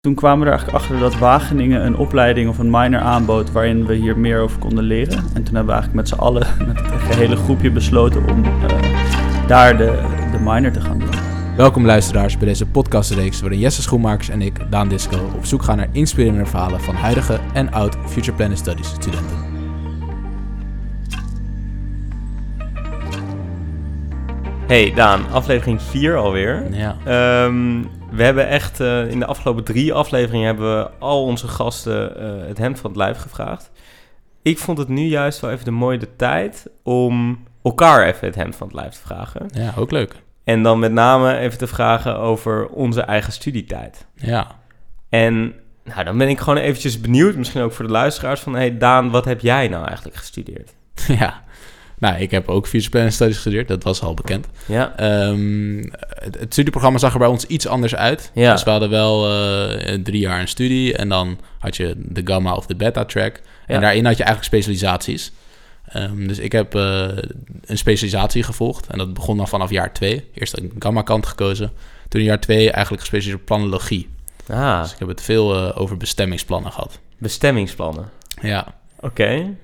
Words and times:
Toen 0.00 0.14
kwamen 0.14 0.38
we 0.38 0.44
er 0.44 0.50
eigenlijk 0.50 0.82
achter 0.82 0.98
dat 0.98 1.18
Wageningen 1.18 1.84
een 1.84 1.96
opleiding 1.96 2.48
of 2.48 2.58
een 2.58 2.70
minor 2.70 3.00
aanbood 3.00 3.52
waarin 3.52 3.86
we 3.86 3.94
hier 3.94 4.18
meer 4.18 4.40
over 4.40 4.58
konden 4.58 4.84
leren. 4.84 5.18
En 5.18 5.42
toen 5.42 5.54
hebben 5.54 5.66
we 5.66 5.72
eigenlijk 5.72 5.94
met 5.94 6.08
z'n 6.08 6.14
allen, 6.14 6.46
met 6.66 6.80
het 6.80 7.02
gehele 7.02 7.36
groepje, 7.36 7.70
besloten 7.70 8.28
om 8.28 8.44
uh, 8.44 9.46
daar 9.46 9.76
de, 9.76 10.02
de 10.32 10.38
minor 10.38 10.72
te 10.72 10.80
gaan 10.80 10.98
doen. 10.98 11.08
Welkom 11.56 11.86
luisteraars 11.86 12.36
bij 12.36 12.46
deze 12.46 12.66
podcastreeks 12.66 13.40
waarin 13.40 13.58
Jesse 13.58 13.82
Schoenmakers 13.82 14.28
en 14.28 14.42
ik, 14.42 14.70
Daan 14.70 14.88
Disco, 14.88 15.30
op 15.36 15.44
zoek 15.44 15.62
gaan 15.62 15.76
naar 15.76 15.88
inspirerende 15.92 16.46
verhalen 16.46 16.80
van 16.80 16.94
huidige 16.94 17.40
en 17.52 17.72
oud 17.72 17.96
Future 18.06 18.36
Planning 18.36 18.60
Studies 18.60 18.88
studenten. 18.88 19.36
Hey 24.66 24.92
Daan, 24.94 25.30
aflevering 25.30 25.82
4 25.82 26.16
alweer. 26.16 26.64
Ja. 26.70 26.96
Um, 27.44 27.88
we 28.10 28.22
hebben 28.22 28.48
echt 28.48 28.80
uh, 28.80 29.10
in 29.10 29.18
de 29.18 29.26
afgelopen 29.26 29.64
drie 29.64 29.92
afleveringen 29.92 30.46
hebben 30.46 30.76
we 30.78 30.90
al 30.98 31.24
onze 31.24 31.48
gasten 31.48 32.22
uh, 32.22 32.46
het 32.46 32.58
hemd 32.58 32.80
van 32.80 32.90
het 32.90 32.98
lijf 32.98 33.18
gevraagd. 33.18 33.70
Ik 34.42 34.58
vond 34.58 34.78
het 34.78 34.88
nu 34.88 35.02
juist 35.02 35.40
wel 35.40 35.50
even 35.50 35.64
de 35.64 35.70
mooie 35.70 35.98
de 35.98 36.16
tijd 36.16 36.66
om 36.82 37.44
elkaar 37.62 38.06
even 38.06 38.26
het 38.26 38.34
hemd 38.34 38.56
van 38.56 38.66
het 38.66 38.76
lijf 38.76 38.94
te 38.94 39.00
vragen. 39.00 39.48
Ja, 39.52 39.72
ook 39.76 39.90
leuk. 39.90 40.22
En 40.44 40.62
dan 40.62 40.78
met 40.78 40.92
name 40.92 41.36
even 41.36 41.58
te 41.58 41.66
vragen 41.66 42.16
over 42.18 42.68
onze 42.68 43.00
eigen 43.00 43.32
studietijd. 43.32 44.06
Ja. 44.14 44.46
En 45.08 45.54
nou, 45.84 46.04
dan 46.04 46.18
ben 46.18 46.28
ik 46.28 46.38
gewoon 46.38 46.58
eventjes 46.58 47.00
benieuwd, 47.00 47.36
misschien 47.36 47.62
ook 47.62 47.72
voor 47.72 47.86
de 47.86 47.92
luisteraars, 47.92 48.40
van... 48.40 48.54
hey 48.54 48.78
Daan, 48.78 49.10
wat 49.10 49.24
heb 49.24 49.40
jij 49.40 49.68
nou 49.68 49.86
eigenlijk 49.86 50.16
gestudeerd? 50.16 50.74
Ja, 51.18 51.42
nou, 52.00 52.20
ik 52.20 52.30
heb 52.30 52.48
ook 52.48 52.66
Future 52.66 52.90
Planning 52.90 53.14
Studies 53.14 53.34
gestudeerd, 53.34 53.68
dat 53.68 53.82
was 53.82 54.02
al 54.02 54.14
bekend. 54.14 54.46
Ja. 54.66 54.94
Um, 55.28 55.90
het, 55.98 56.38
het, 56.40 56.52
studieprogramma 56.52 56.98
zag 56.98 57.12
er 57.12 57.18
bij 57.18 57.28
ons 57.28 57.44
iets 57.44 57.66
anders 57.66 57.94
uit. 57.94 58.30
Ja. 58.34 58.52
Dus 58.52 58.62
we 58.62 58.70
hadden 58.70 58.90
wel 58.90 59.30
uh, 59.30 59.94
drie 60.02 60.20
jaar 60.20 60.40
een 60.40 60.48
studie 60.48 60.96
en 60.96 61.08
dan 61.08 61.38
had 61.58 61.76
je 61.76 61.94
de 61.96 62.20
gamma 62.24 62.54
of 62.54 62.66
de 62.66 62.76
beta 62.76 63.04
track. 63.04 63.40
En 63.66 63.74
Ja. 63.74 63.80
daarin 63.80 64.04
had 64.04 64.16
je 64.16 64.24
eigenlijk 64.24 64.54
specialisaties. 64.54 65.32
Um, 65.96 66.26
dus 66.28 66.38
ik 66.38 66.52
heb 66.52 66.74
uh, 66.74 67.08
een 67.64 67.78
specialisatie 67.78 68.42
gevolgd 68.42 68.86
en 68.86 68.98
dat 68.98 69.14
begon 69.14 69.36
dan 69.36 69.48
vanaf 69.48 69.70
jaar 69.70 69.92
twee. 69.92 70.28
Eerst 70.34 70.56
een 70.58 70.72
gamma 70.78 71.02
kant 71.02 71.26
gekozen, 71.26 71.72
toen 72.08 72.20
in 72.20 72.26
jaar 72.26 72.40
twee 72.40 72.70
eigenlijk 72.70 73.00
gespecialiseerd 73.00 73.40
op 73.40 73.46
planologie. 73.46 74.08
Ah, 74.48 74.82
Dus 74.82 74.92
ik 74.92 74.98
heb 74.98 75.08
het 75.08 75.22
veel 75.22 75.56
uh, 75.56 75.80
over 75.80 75.96
bestemmingsplannen 75.96 76.72
gehad. 76.72 76.98
bestemmingsplannen. 77.18 78.08
Ja. 78.42 78.74
Oké. 78.96 79.06
Okay. 79.06 79.54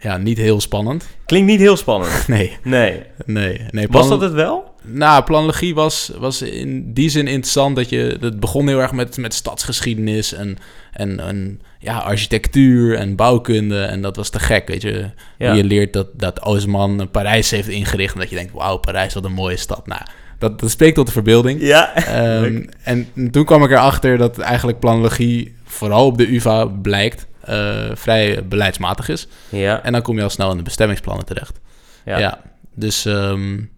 Ja, 0.00 0.16
niet 0.16 0.38
heel 0.38 0.60
spannend. 0.60 1.06
Klinkt 1.26 1.48
niet 1.48 1.60
heel 1.60 1.76
spannend. 1.76 2.28
Nee. 2.28 2.56
Nee. 2.62 3.02
Nee. 3.24 3.60
nee 3.70 3.86
Was 3.90 4.08
dat 4.08 4.20
het 4.20 4.32
wel? 4.32 4.74
Nou, 4.82 5.24
planologie 5.24 5.74
was, 5.74 6.10
was 6.18 6.42
in 6.42 6.92
die 6.92 7.08
zin 7.08 7.26
interessant 7.26 7.76
dat 7.76 7.88
je... 7.88 8.16
Het 8.20 8.40
begon 8.40 8.68
heel 8.68 8.80
erg 8.80 8.92
met, 8.92 9.16
met 9.16 9.34
stadsgeschiedenis 9.34 10.32
en, 10.32 10.58
en, 10.92 11.20
en 11.20 11.60
ja, 11.78 11.98
architectuur 11.98 12.96
en 12.96 13.16
bouwkunde. 13.16 13.80
En 13.80 14.00
dat 14.00 14.16
was 14.16 14.28
te 14.28 14.38
gek, 14.38 14.68
weet 14.68 14.82
je. 14.82 15.10
Ja. 15.38 15.52
Je 15.52 15.64
leert 15.64 15.92
dat, 15.92 16.06
dat 16.12 16.42
Oosman 16.42 17.08
Parijs 17.10 17.50
heeft 17.50 17.68
ingericht... 17.68 18.14
en 18.14 18.20
dat 18.20 18.30
je 18.30 18.36
denkt, 18.36 18.52
wauw, 18.52 18.76
Parijs, 18.76 19.14
wat 19.14 19.24
een 19.24 19.32
mooie 19.32 19.56
stad. 19.56 19.86
Nou, 19.86 20.00
dat, 20.38 20.60
dat 20.60 20.70
spreekt 20.70 20.94
tot 20.94 21.06
de 21.06 21.12
verbeelding. 21.12 21.60
Ja. 21.60 21.92
Um, 22.42 22.68
en 22.82 23.30
toen 23.30 23.44
kwam 23.44 23.64
ik 23.64 23.70
erachter 23.70 24.18
dat 24.18 24.38
eigenlijk 24.38 24.78
planologie... 24.78 25.54
vooral 25.64 26.06
op 26.06 26.18
de 26.18 26.34
UvA 26.34 26.66
blijkt... 26.66 27.26
Uh, 27.50 27.90
vrij 27.94 28.44
beleidsmatig 28.46 29.08
is. 29.08 29.26
Ja. 29.48 29.82
En 29.82 29.92
dan 29.92 30.02
kom 30.02 30.16
je 30.16 30.22
al 30.22 30.30
snel 30.30 30.50
in 30.50 30.56
de 30.56 30.62
bestemmingsplannen 30.62 31.26
terecht. 31.26 31.60
Ja. 32.04 32.18
ja 32.18 32.40
dus 32.74 33.04
um, 33.04 33.70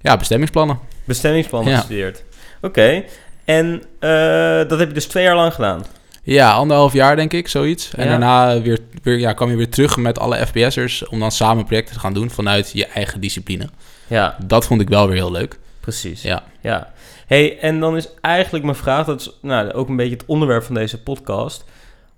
ja, 0.00 0.16
bestemmingsplannen. 0.16 0.78
Bestemmingsplannen 1.04 1.72
Ja. 1.72 1.78
gestudeerd. 1.78 2.24
Oké. 2.56 2.66
Okay. 2.66 3.06
En 3.44 3.82
uh, 4.00 4.68
dat 4.68 4.78
heb 4.78 4.88
je 4.88 4.94
dus 4.94 5.06
twee 5.06 5.24
jaar 5.24 5.34
lang 5.34 5.54
gedaan? 5.54 5.84
Ja, 6.22 6.52
anderhalf 6.52 6.92
jaar 6.92 7.16
denk 7.16 7.32
ik, 7.32 7.48
zoiets. 7.48 7.94
En 7.94 8.04
Ja. 8.04 8.10
daarna 8.10 8.60
weer, 8.60 8.78
weer, 9.02 9.18
ja, 9.18 9.32
kwam 9.32 9.50
je 9.50 9.56
weer 9.56 9.70
terug 9.70 9.96
met 9.96 10.18
alle 10.18 10.46
FPS'ers... 10.46 11.08
om 11.08 11.20
dan 11.20 11.32
samen 11.32 11.64
projecten 11.64 11.94
te 11.94 12.00
gaan 12.00 12.14
doen 12.14 12.30
vanuit 12.30 12.70
je 12.72 12.86
eigen 12.86 13.20
discipline. 13.20 13.68
Ja. 14.06 14.36
Dat 14.44 14.66
vond 14.66 14.80
ik 14.80 14.88
wel 14.88 15.06
weer 15.06 15.16
heel 15.16 15.32
leuk. 15.32 15.58
Precies. 15.80 16.22
Ja. 16.22 16.42
ja. 16.60 16.92
hey, 17.26 17.58
en 17.58 17.80
dan 17.80 17.96
is 17.96 18.08
eigenlijk 18.20 18.64
mijn 18.64 18.76
vraag... 18.76 19.06
dat 19.06 19.20
is 19.20 19.30
nou, 19.40 19.72
ook 19.72 19.88
een 19.88 19.96
beetje 19.96 20.16
het 20.16 20.26
onderwerp 20.26 20.64
van 20.64 20.74
deze 20.74 21.02
podcast... 21.02 21.64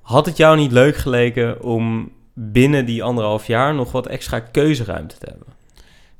Had 0.04 0.26
het 0.26 0.36
jou 0.36 0.56
niet 0.56 0.72
leuk 0.72 0.96
geleken 0.96 1.62
om 1.62 2.12
binnen 2.34 2.84
die 2.86 3.02
anderhalf 3.02 3.46
jaar 3.46 3.74
nog 3.74 3.92
wat 3.92 4.06
extra 4.06 4.40
keuzeruimte 4.40 5.18
te 5.18 5.26
hebben? 5.28 5.46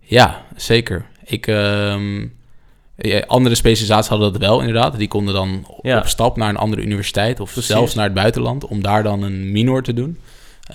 Ja, 0.00 0.42
zeker. 0.56 1.06
Ik, 1.24 1.46
um, 1.46 2.34
ja, 2.96 3.24
andere 3.26 3.54
specialisaties 3.54 4.08
hadden 4.08 4.32
dat 4.32 4.40
wel 4.40 4.60
inderdaad. 4.60 4.98
Die 4.98 5.08
konden 5.08 5.34
dan 5.34 5.66
Ja. 5.82 5.98
op 5.98 6.06
stap 6.06 6.36
naar 6.36 6.48
een 6.48 6.56
andere 6.56 6.82
universiteit 6.82 7.40
of 7.40 7.52
Precies. 7.52 7.70
zelfs 7.70 7.94
naar 7.94 8.04
het 8.04 8.14
buitenland 8.14 8.66
om 8.66 8.82
daar 8.82 9.02
dan 9.02 9.22
een 9.22 9.52
minor 9.52 9.82
te 9.82 9.94
doen. 9.94 10.18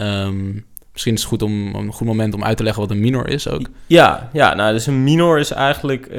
Um, 0.01 0.65
misschien 0.91 1.13
is 1.13 1.19
het 1.19 1.29
goed 1.29 1.41
om 1.41 1.75
een 1.75 1.91
goed 1.93 2.07
moment 2.07 2.33
om 2.33 2.43
uit 2.43 2.57
te 2.57 2.63
leggen 2.63 2.81
wat 2.81 2.91
een 2.91 2.99
minor 2.99 3.27
is 3.27 3.47
ook. 3.47 3.69
Ja, 3.87 4.29
ja 4.33 4.53
nou, 4.53 4.73
dus 4.73 4.85
een 4.87 5.03
minor 5.03 5.39
is 5.39 5.51
eigenlijk... 5.51 6.07
Uh, 6.11 6.17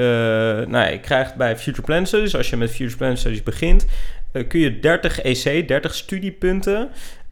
nou, 0.67 0.91
je 0.91 0.99
krijgt 1.01 1.35
bij 1.35 1.57
Future 1.57 1.83
Plan 1.83 2.07
Studies, 2.07 2.37
als 2.37 2.51
je 2.51 2.57
met 2.57 2.71
Future 2.71 2.97
Plan 2.97 3.17
Studies 3.17 3.43
begint... 3.43 3.87
Uh, 4.33 4.49
kun 4.49 4.61
je 4.61 4.81
30 4.81 5.21
EC, 5.21 5.69
30 5.69 5.95
studiepunten, 5.95 6.89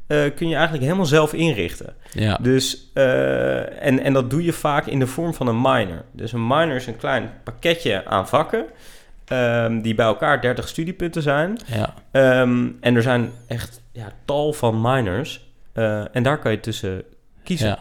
uh, 0.09 0.25
kun 0.35 0.49
je 0.49 0.55
eigenlijk 0.55 0.85
helemaal 0.85 1.07
zelf 1.07 1.33
inrichten. 1.33 1.95
Ja. 2.13 2.39
Dus, 2.41 2.91
uh, 2.95 3.85
en, 3.85 4.01
en 4.01 4.13
dat 4.13 4.31
doe 4.31 4.45
je 4.45 4.53
vaak 4.53 4.87
in 4.87 4.99
de 4.99 5.07
vorm 5.07 5.35
van 5.35 5.47
een 5.47 5.61
minor. 5.61 6.05
Dus 6.13 6.33
een 6.33 6.47
minor 6.47 6.75
is 6.75 6.87
een 6.87 6.97
klein 6.97 7.31
pakketje 7.45 8.05
aan 8.07 8.29
vakken, 8.29 8.65
um, 9.33 9.83
die 9.83 9.95
bij 9.95 10.07
elkaar 10.07 10.41
30 10.41 10.69
studiepunten 10.69 11.23
zijn. 11.23 11.59
Ja. 11.67 11.95
Um, 12.41 12.77
en 12.81 12.97
er 12.97 13.03
zijn 13.03 13.31
echt 13.47 13.83
ja, 13.93 14.13
tal 14.25 14.53
van 14.53 14.81
minors. 14.81 15.47
En 16.13 16.23
daar 16.23 16.39
kan 16.39 16.51
je 16.51 16.61
tussen 16.61 17.03
kiezen. 17.45 17.69
Ja, 17.69 17.79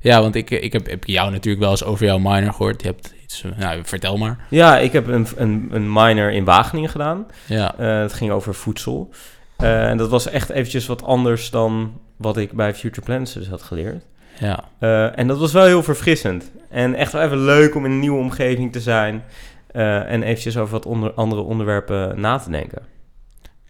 ja 0.00 0.20
want 0.20 0.34
ik, 0.34 0.50
ik 0.50 0.72
heb, 0.72 0.86
heb 0.86 1.04
jou 1.04 1.30
natuurlijk 1.30 1.62
wel 1.62 1.70
eens 1.70 1.84
over 1.84 2.06
jouw 2.06 2.18
minor 2.18 2.52
gehoord. 2.52 2.82
Je 2.82 2.88
hebt 2.88 3.14
iets, 3.26 3.44
nou, 3.56 3.80
vertel 3.84 4.16
maar. 4.16 4.38
Ja, 4.48 4.78
ik 4.78 4.92
heb 4.92 5.06
een, 5.06 5.26
een, 5.36 5.68
een 5.72 5.92
minor 5.92 6.32
in 6.32 6.44
Wageningen 6.44 6.90
gedaan. 6.90 7.26
Ja. 7.46 7.74
Uh, 7.80 8.00
het 8.00 8.12
ging 8.12 8.30
over 8.30 8.54
voedsel. 8.54 9.10
Uh, 9.60 9.88
en 9.88 9.96
dat 9.96 10.10
was 10.10 10.28
echt 10.28 10.50
eventjes 10.50 10.86
wat 10.86 11.02
anders 11.02 11.50
dan 11.50 12.00
wat 12.16 12.36
ik 12.36 12.52
bij 12.52 12.74
Future 12.74 13.06
Plans 13.06 13.32
dus 13.32 13.48
had 13.48 13.62
geleerd. 13.62 14.04
Ja. 14.38 14.64
Uh, 14.80 15.18
en 15.18 15.26
dat 15.26 15.38
was 15.38 15.52
wel 15.52 15.64
heel 15.64 15.82
verfrissend. 15.82 16.50
En 16.70 16.94
echt 16.94 17.12
wel 17.12 17.22
even 17.22 17.44
leuk 17.44 17.74
om 17.74 17.84
in 17.84 17.90
een 17.90 18.00
nieuwe 18.00 18.18
omgeving 18.18 18.72
te 18.72 18.80
zijn. 18.80 19.24
Uh, 19.72 20.12
en 20.12 20.22
eventjes 20.22 20.56
over 20.56 20.72
wat 20.72 20.86
onder, 20.86 21.12
andere 21.12 21.42
onderwerpen 21.42 22.20
na 22.20 22.38
te 22.38 22.50
denken. 22.50 22.82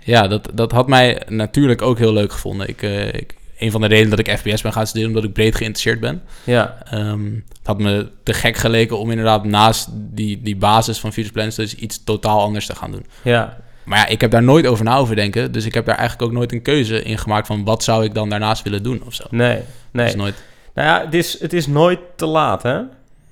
Ja, 0.02 0.28
dat, 0.28 0.50
dat 0.54 0.72
had 0.72 0.88
mij 0.88 1.22
natuurlijk 1.28 1.82
ook 1.82 1.98
heel 1.98 2.12
leuk 2.12 2.32
gevonden. 2.32 2.68
Ik, 2.68 2.82
uh, 2.82 3.06
ik, 3.06 3.35
een 3.58 3.70
van 3.70 3.80
de 3.80 3.86
redenen 3.86 4.10
dat 4.16 4.18
ik 4.26 4.38
FPS 4.38 4.62
ben 4.62 4.72
gaan 4.72 4.86
studeren, 4.86 5.08
omdat 5.08 5.24
ik 5.24 5.32
breed 5.32 5.54
geïnteresseerd 5.54 6.00
ben. 6.00 6.22
Ja. 6.44 6.82
Um, 6.94 7.44
het 7.58 7.66
had 7.66 7.78
me 7.78 8.08
te 8.22 8.32
gek 8.34 8.56
geleken 8.56 8.98
om 8.98 9.10
inderdaad 9.10 9.44
naast 9.44 9.88
die, 9.92 10.42
die 10.42 10.56
basis 10.56 10.98
van 10.98 11.12
Future 11.12 11.32
Plans 11.32 11.54
dus 11.54 11.74
iets 11.74 12.04
totaal 12.04 12.40
anders 12.40 12.66
te 12.66 12.74
gaan 12.74 12.90
doen. 12.90 13.06
Ja. 13.22 13.64
Maar 13.84 13.98
ja, 13.98 14.06
ik 14.06 14.20
heb 14.20 14.30
daar 14.30 14.42
nooit 14.42 14.66
over 14.66 14.84
na 14.84 14.96
over 14.96 15.16
denken. 15.16 15.52
Dus 15.52 15.64
ik 15.64 15.74
heb 15.74 15.86
daar 15.86 15.96
eigenlijk 15.98 16.28
ook 16.30 16.36
nooit 16.36 16.52
een 16.52 16.62
keuze 16.62 17.02
in 17.02 17.18
gemaakt 17.18 17.46
van 17.46 17.64
wat 17.64 17.84
zou 17.84 18.04
ik 18.04 18.14
dan 18.14 18.28
daarnaast 18.28 18.62
willen 18.62 18.82
doen 18.82 19.02
of 19.06 19.14
zo. 19.14 19.24
Nee, 19.30 19.60
nee. 19.90 20.16
Nooit... 20.16 20.34
Nou 20.74 20.88
ja, 20.88 21.04
het 21.04 21.14
is, 21.14 21.40
het 21.40 21.52
is 21.52 21.66
nooit 21.66 21.98
te 22.16 22.26
laat, 22.26 22.62
hè? 22.62 22.80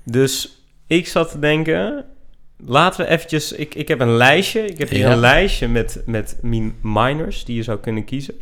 Dus 0.03 0.57
ik 0.87 1.07
zat 1.07 1.31
te 1.31 1.39
denken, 1.39 2.05
laten 2.65 3.05
we 3.05 3.11
eventjes... 3.11 3.51
Ik, 3.51 3.75
ik 3.75 3.87
heb 3.87 3.99
een 3.99 4.15
lijstje, 4.17 4.65
ik 4.65 4.77
heb 4.77 4.89
hier 4.89 4.99
Ja. 4.99 5.11
een 5.11 5.19
lijstje 5.19 5.67
met, 5.67 6.01
met 6.05 6.37
min- 6.41 6.75
minors 6.81 7.45
die 7.45 7.55
je 7.55 7.63
zou 7.63 7.79
kunnen 7.79 8.05
kiezen. 8.05 8.33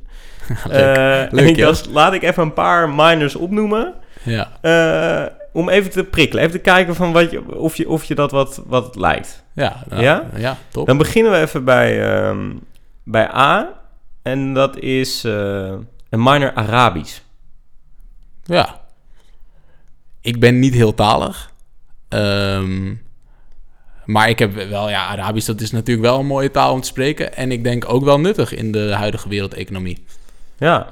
leuk. 0.67 0.97
Eh, 0.97 1.31
Leuk, 1.31 1.49
ik 1.49 1.57
dacht, 1.57 1.85
laat 1.85 2.13
ik 2.13 2.23
even 2.23 2.43
een 2.43 2.53
paar 2.53 2.89
minors 2.89 3.35
opnoemen. 3.35 3.93
Ja, 4.23 4.51
eh, 4.61 5.33
om 5.53 5.69
even 5.69 5.91
te 5.91 6.03
prikkelen, 6.03 6.43
even 6.43 6.55
te 6.55 6.61
kijken 6.61 6.95
van 6.95 7.11
wat 7.11 7.31
je, 7.31 7.55
of, 7.57 7.75
je, 7.75 7.89
of 7.89 8.03
je 8.03 8.15
dat 8.15 8.31
wat, 8.31 8.61
wat 8.65 8.95
lijkt. 8.95 9.43
ja, 9.53 9.83
nou, 9.89 10.01
Ja? 10.01 10.25
ja, 10.35 10.57
top. 10.71 10.87
Dan 10.87 10.97
beginnen 10.97 11.31
we 11.31 11.37
even 11.37 11.63
bij, 11.63 12.13
ehm, 12.13 12.51
bij 13.03 13.35
A. 13.35 13.81
En 14.21 14.53
dat 14.53 14.77
is 14.77 15.23
eh, 15.23 15.73
een 16.09 16.23
minor 16.23 16.53
Arabisch. 16.53 17.19
Ja. 18.43 18.81
Ik 20.21 20.39
ben 20.39 20.59
niet 20.59 20.73
heel 20.73 20.93
talig. 20.93 21.51
Ehm, 22.09 22.93
maar 24.05 24.29
ik 24.29 24.39
heb 24.39 24.53
wel, 24.69 24.89
ja, 24.89 25.05
Arabisch, 25.07 25.47
dat 25.47 25.61
is 25.61 25.71
natuurlijk 25.71 26.07
wel 26.07 26.19
een 26.19 26.25
mooie 26.25 26.51
taal 26.51 26.73
om 26.73 26.81
te 26.81 26.87
spreken. 26.87 27.35
En 27.35 27.51
ik 27.51 27.63
denk 27.63 27.89
ook 27.89 28.03
wel 28.03 28.19
nuttig 28.19 28.53
in 28.53 28.71
de 28.71 28.93
huidige 28.93 29.29
wereldeconomie. 29.29 30.03
Ja, 30.63 30.87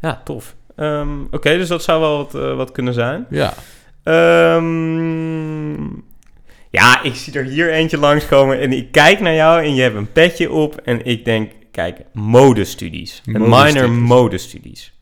ja 0.00 0.20
tof. 0.24 0.54
Ehm, 0.76 1.08
Oké, 1.30 1.56
dus 1.56 1.68
dat 1.68 1.82
zou 1.82 2.00
wel 2.00 2.16
wat, 2.16 2.34
uh, 2.34 2.56
wat 2.56 2.72
kunnen 2.72 2.94
zijn. 2.94 3.26
Ja. 3.30 3.54
Um, 4.56 6.04
ja, 6.70 7.02
ik 7.02 7.14
zie 7.14 7.32
er 7.32 7.44
hier 7.44 7.72
eentje 7.72 7.98
langskomen 7.98 8.60
en 8.60 8.72
ik 8.72 8.92
kijk 8.92 9.20
naar 9.20 9.34
jou 9.34 9.62
en 9.62 9.74
je 9.74 9.82
hebt 9.82 9.96
een 9.96 10.12
petje 10.12 10.50
op. 10.50 10.76
En 10.76 11.04
ik 11.04 11.24
denk, 11.24 11.52
kijk, 11.70 11.98
modestudies. 12.12 13.22
Een 13.24 13.48
minor 13.48 13.90
Modestudies. 13.90 14.92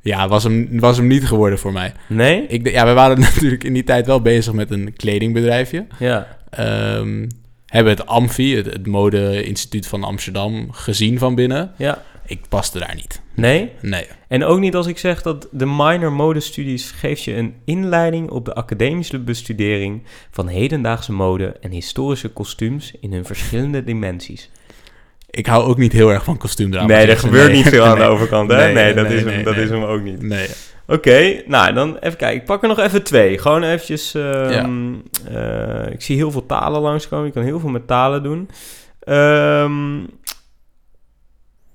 Ja, 0.00 0.28
was 0.28 0.44
hem, 0.44 0.80
was 0.80 0.96
hem 0.96 1.06
niet 1.06 1.26
geworden 1.26 1.58
voor 1.58 1.72
mij. 1.72 1.92
Nee? 2.08 2.46
Ik, 2.46 2.68
ja, 2.70 2.86
we 2.86 2.92
waren 2.92 3.20
natuurlijk 3.30 3.64
in 3.64 3.72
die 3.72 3.84
tijd 3.84 4.06
wel 4.06 4.22
bezig 4.22 4.52
met 4.52 4.70
een 4.70 4.92
kledingbedrijfje. 4.96 5.86
Ja. 5.98 6.38
Ehm, 6.50 7.28
hebben 7.66 7.92
het 7.92 8.06
Amfi, 8.06 8.56
het, 8.56 8.66
het 8.66 8.86
mode-instituut 8.86 9.86
van 9.86 10.04
Amsterdam, 10.04 10.72
gezien 10.72 11.18
van 11.18 11.34
binnen. 11.34 11.72
Ja. 11.76 12.02
Ik 12.26 12.40
paste 12.48 12.78
daar 12.78 12.94
niet. 12.94 13.20
Nee? 13.34 13.72
Nee. 13.80 14.06
En 14.28 14.44
ook 14.44 14.58
niet 14.58 14.74
als 14.74 14.86
ik 14.86 14.98
zeg 14.98 15.22
dat 15.22 15.48
de 15.50 15.66
minor 15.66 16.12
modestudies 16.12 16.90
geeft 16.90 17.22
je 17.22 17.34
een 17.36 17.54
inleiding 17.64 18.30
op 18.30 18.44
de 18.44 18.54
academische 18.54 19.18
bestudering 19.18 20.02
van 20.30 20.48
hedendaagse 20.48 21.12
mode 21.12 21.56
en 21.60 21.70
historische 21.70 22.28
kostuums 22.28 22.92
in 23.00 23.12
hun 23.12 23.24
verschillende 23.24 23.84
dimensies. 23.84 24.50
Ik 25.30 25.46
hou 25.46 25.64
ook 25.64 25.78
niet 25.78 25.92
heel 25.92 26.12
erg 26.12 26.24
van 26.24 26.36
kostuumdrama. 26.38 26.86
nee, 26.86 27.06
er 27.06 27.16
gebeurt 27.18 27.46
Nee. 27.46 27.56
niet 27.56 27.68
veel 27.68 27.84
aan 27.84 27.98
de 27.98 28.04
overkant, 28.04 28.50
hè? 28.50 28.56
Nee, 28.56 28.74
Nee, 28.74 28.94
dat, 28.94 29.10
is, 29.10 29.22
hem, 29.24 29.44
dat 29.44 29.56
is 29.56 29.70
hem 29.70 29.82
ook 29.82 30.02
niet. 30.02 30.22
Nee. 30.22 30.48
Oké, 30.86 31.42
nou 31.46 31.72
dan 31.72 31.96
even 31.98 32.18
kijken. 32.18 32.40
Ik 32.40 32.44
pak 32.46 32.62
er 32.62 32.68
nog 32.68 32.78
even 32.78 33.02
twee. 33.02 33.38
Gewoon 33.38 33.62
eventjes... 33.62 34.14
ehm, 34.14 34.92
eh, 35.32 35.92
ik 35.92 36.02
zie 36.02 36.16
heel 36.16 36.30
veel 36.30 36.46
talen 36.46 36.80
langskomen. 36.80 37.26
Je 37.26 37.32
kan 37.32 37.42
heel 37.42 37.60
veel 37.60 37.68
met 37.70 37.86
talen 37.86 38.22
doen. 38.22 38.48
Ehm, 39.00 39.98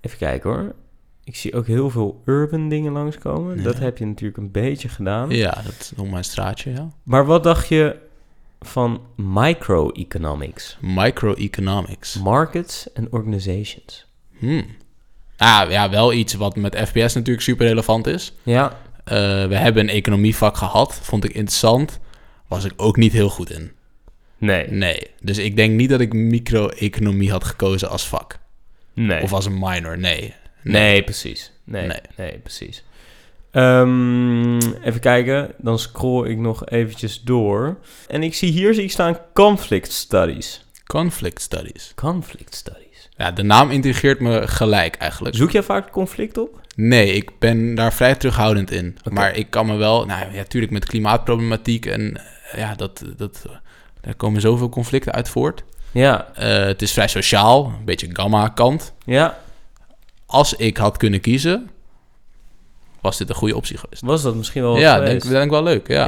even 0.01 0.17
kijken 0.17 0.49
hoor. 0.49 0.75
Ik 1.23 1.35
zie 1.35 1.53
ook 1.55 1.67
heel 1.67 1.89
veel 1.89 2.21
urban 2.25 2.69
dingen 2.69 2.91
langskomen. 2.91 3.57
Ja. 3.57 3.63
Dat 3.63 3.79
heb 3.79 3.97
je 3.97 4.05
natuurlijk 4.05 4.37
een 4.37 4.51
beetje 4.51 4.89
gedaan. 4.89 5.29
Ja, 5.29 5.61
dat 5.65 5.73
is 5.79 5.91
nog 5.95 6.09
mijn 6.09 6.23
straatje, 6.23 6.71
ja. 6.71 6.89
Maar 7.03 7.25
wat 7.25 7.43
dacht 7.43 7.67
je 7.67 7.95
van 8.59 9.01
microeconomics? 9.15 10.77
Microeconomics. 10.81 12.17
Markets 12.19 12.87
and 12.93 13.09
organizations. 13.09 14.05
Hmm. 14.37 14.65
Ah, 15.37 15.69
ja, 15.69 15.89
wel 15.89 16.13
iets 16.13 16.33
wat 16.33 16.55
met 16.55 16.75
FPS 16.75 17.13
natuurlijk 17.13 17.41
super 17.41 17.67
relevant 17.67 18.07
is. 18.07 18.33
Ja, 18.43 18.77
Eh, 19.03 19.13
we 19.47 19.55
hebben 19.55 19.83
een 19.83 19.89
economievak 19.95 20.57
gehad. 20.57 20.99
Vond 21.01 21.23
ik 21.23 21.31
interessant. 21.33 21.99
Was 22.47 22.63
ik 22.65 22.73
ook 22.77 22.97
niet 22.97 23.11
heel 23.11 23.29
goed 23.29 23.49
in. 23.51 23.71
nee. 24.37 24.67
Nee. 24.71 25.07
Dus 25.21 25.37
ik 25.37 25.55
denk 25.55 25.73
niet 25.73 25.89
dat 25.89 25.99
ik 25.99 26.13
micro-economie 26.13 27.31
had 27.31 27.43
gekozen 27.43 27.89
als 27.89 28.07
vak. 28.07 28.39
Nee. 28.97 29.21
Of 29.21 29.33
als 29.33 29.45
een 29.45 29.59
minor. 29.59 29.97
Nee. 29.97 30.33
Nee, 30.61 31.03
precies. 31.03 31.51
Nee, 31.63 31.87
nee. 31.87 31.99
Nee. 32.15 32.37
precies. 32.37 32.83
Ehm, 33.51 34.57
even 34.57 34.99
kijken, 34.99 35.51
dan 35.57 35.79
scroll 35.79 36.29
ik 36.29 36.37
nog 36.37 36.65
eventjes 36.65 37.21
door. 37.21 37.77
En 38.07 38.23
ik 38.23 38.33
zie 38.33 38.51
hier 38.51 38.73
zie 38.73 38.83
ik 38.83 38.91
staan 38.91 39.17
conflict 39.33 39.91
studies. 39.91 40.65
Conflict 40.85 41.41
studies. 41.41 41.91
Conflict 41.95 42.55
studies. 42.55 43.09
Ja, 43.17 43.31
de 43.31 43.43
naam 43.43 43.71
intrigeert 43.71 44.19
me 44.19 44.47
gelijk 44.47 44.95
eigenlijk. 44.95 45.35
Zoek 45.35 45.51
jij 45.51 45.63
vaak 45.63 45.91
conflict 45.91 46.37
op? 46.37 46.61
Nee, 46.75 47.13
ik 47.13 47.39
ben 47.39 47.75
daar 47.75 47.93
vrij 47.93 48.15
terughoudend 48.15 48.71
in. 48.71 48.97
Maar 49.11 49.35
ik 49.35 49.49
kan 49.49 49.65
me 49.65 49.75
wel, 49.75 50.05
nou 50.05 50.31
ja, 50.31 50.37
natuurlijk 50.37 50.71
met 50.71 50.85
klimaatproblematiek 50.85 51.85
en 51.85 52.21
eh, 52.51 52.59
ja, 52.59 52.75
dat, 52.75 53.03
dat, 53.17 53.45
daar 54.01 54.15
komen 54.15 54.41
zoveel 54.41 54.69
conflicten 54.69 55.13
uit 55.13 55.29
voort. 55.29 55.63
Ja, 55.91 56.27
Eh, 56.33 56.65
het 56.65 56.81
is 56.81 56.93
vrij 56.93 57.07
sociaal, 57.07 57.65
een 57.65 57.85
beetje 57.85 58.07
gamma-kant. 58.13 58.93
ja. 59.05 59.37
Als 60.29 60.53
ik 60.53 60.77
had 60.77 60.97
kunnen 60.97 61.19
kiezen, 61.21 61.69
was 63.01 63.17
dit 63.17 63.29
een 63.29 63.35
goede 63.35 63.55
optie 63.55 63.77
geweest. 63.77 64.01
Was 64.01 64.21
dat 64.21 64.35
misschien 64.35 64.61
wel 64.61 64.77
ja, 64.77 64.99
denk, 64.99 65.21
denk 65.27 65.43
ik 65.43 65.49
wel 65.49 65.63
leuk. 65.63 65.87
Ja, 65.87 66.07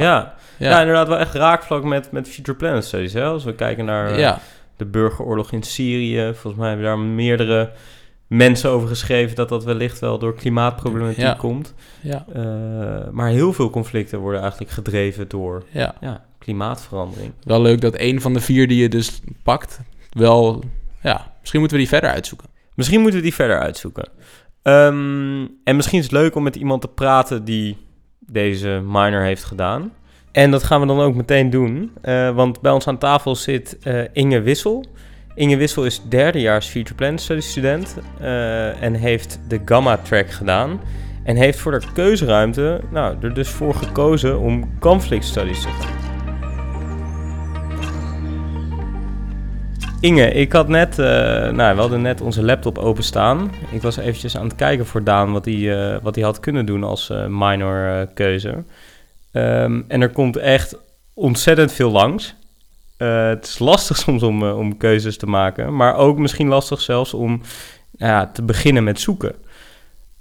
ja. 0.58 0.70
Ja. 0.70 0.78
inderdaad 0.80 1.08
wel 1.08 1.18
echt 1.18 1.34
raakvlak 1.34 1.84
met, 1.84 2.12
met 2.12 2.28
Future 2.28 2.56
Planet 2.56 2.84
Studies. 2.84 3.12
Hè? 3.12 3.24
Als 3.24 3.44
we 3.44 3.54
kijken 3.54 3.84
naar 3.84 4.10
eh, 4.10 4.16
de 4.76 4.84
burgeroorlog 4.84 5.52
in 5.52 5.62
Syrië. 5.62 6.30
Volgens 6.32 6.54
mij 6.54 6.68
hebben 6.68 6.86
daar 6.86 6.98
meerdere 6.98 7.70
mensen 8.26 8.70
over 8.70 8.88
geschreven... 8.88 9.36
dat 9.36 9.48
dat 9.48 9.64
wellicht 9.64 9.98
wel 9.98 10.18
door 10.18 10.34
klimaatproblematiek 10.34 11.38
komt. 11.38 11.74
ja, 12.00 12.24
Eh, 12.32 12.42
maar 13.10 13.28
heel 13.28 13.52
veel 13.52 13.70
conflicten 13.70 14.18
worden 14.18 14.40
eigenlijk 14.40 14.70
gedreven 14.70 15.28
door 15.28 15.64
ja. 15.70 16.24
Klimaatverandering. 16.40 17.32
Wel 17.44 17.62
leuk 17.62 17.80
dat 17.80 17.94
een 17.98 18.20
van 18.20 18.32
de 18.32 18.40
vier 18.40 18.68
die 18.68 18.82
je 18.82 18.88
dus 18.88 19.20
pakt, 19.42 19.80
wel, 20.10 20.62
ja, 21.02 21.32
misschien 21.40 21.60
moeten 21.60 21.78
we 21.78 21.82
die 21.84 21.92
verder 21.92 22.10
uitzoeken. 22.10 22.48
Misschien 22.74 23.00
moeten 23.00 23.18
we 23.18 23.24
die 23.24 23.34
verder 23.34 23.58
uitzoeken. 23.58 24.08
Ehm, 24.62 25.46
en 25.64 25.76
misschien 25.76 25.98
is 25.98 26.04
het 26.04 26.14
leuk 26.14 26.34
om 26.34 26.42
met 26.42 26.56
iemand 26.56 26.80
te 26.80 26.88
praten 26.88 27.44
die 27.44 27.76
deze 28.18 28.82
minor 28.84 29.22
heeft 29.22 29.44
gedaan. 29.44 29.92
En 30.32 30.50
dat 30.50 30.62
gaan 30.62 30.80
we 30.80 30.86
dan 30.86 31.00
ook 31.00 31.14
meteen 31.14 31.50
doen. 31.50 31.90
eh, 32.02 32.34
want 32.34 32.60
bij 32.60 32.72
ons 32.72 32.86
aan 32.86 32.98
tafel 32.98 33.34
zit 33.34 33.78
eh, 33.82 34.02
Inge 34.12 34.40
Wissel. 34.40 34.84
Inge 35.34 35.56
Wissel 35.56 35.84
is 35.84 36.02
derdejaars 36.08 36.66
Future 36.66 36.94
Plan 36.94 37.18
Studies 37.18 37.50
student 37.50 37.96
eh, 38.20 38.82
en 38.82 38.94
heeft 38.94 39.40
de 39.48 39.60
Gamma 39.64 39.96
Track 39.96 40.30
gedaan. 40.30 40.80
En 41.24 41.36
heeft 41.36 41.58
voor 41.58 41.72
de 41.72 41.86
keuzeruimte 41.92 42.80
nou, 42.90 43.16
er 43.20 43.34
dus 43.34 43.48
voor 43.48 43.74
gekozen 43.74 44.38
om 44.38 44.78
conflict 44.78 45.24
studies 45.24 45.62
te 45.62 45.68
gaan. 45.68 46.09
Inge, 50.00 50.32
ik 50.32 50.52
had 50.52 50.68
net, 50.68 50.98
eh, 50.98 51.06
nou, 51.50 51.74
we 51.74 51.80
hadden 51.80 52.02
net 52.02 52.20
onze 52.20 52.44
laptop 52.44 52.78
openstaan. 52.78 53.50
Ik 53.70 53.82
was 53.82 53.96
eventjes 53.96 54.36
aan 54.36 54.44
het 54.44 54.54
kijken 54.54 54.86
voor 54.86 55.04
Daan 55.04 55.32
wat 55.32 55.44
hij, 55.44 55.92
eh, 55.94 56.02
wat 56.02 56.14
hij 56.14 56.24
had 56.24 56.40
kunnen 56.40 56.66
doen 56.66 56.84
als 56.84 57.10
eh, 57.10 57.26
minor 57.28 58.06
keuze. 58.14 58.64
Ehm, 59.32 59.82
en 59.88 60.00
er 60.00 60.10
komt 60.10 60.36
echt 60.36 60.76
ontzettend 61.14 61.72
veel 61.72 61.90
langs. 61.90 62.34
Het 62.96 63.46
is 63.46 63.58
lastig 63.58 63.96
soms 64.06 64.22
om, 64.22 64.42
om 64.42 64.76
keuzes 64.76 65.16
te 65.16 65.26
maken, 65.26 65.76
maar 65.76 65.96
ook 65.96 66.18
misschien 66.18 66.48
lastig 66.48 66.80
zelfs 66.80 67.14
om 67.14 67.40
nou 67.92 68.12
ja, 68.12 68.26
te 68.26 68.42
beginnen 68.42 68.84
met 68.84 69.00
zoeken. 69.00 69.34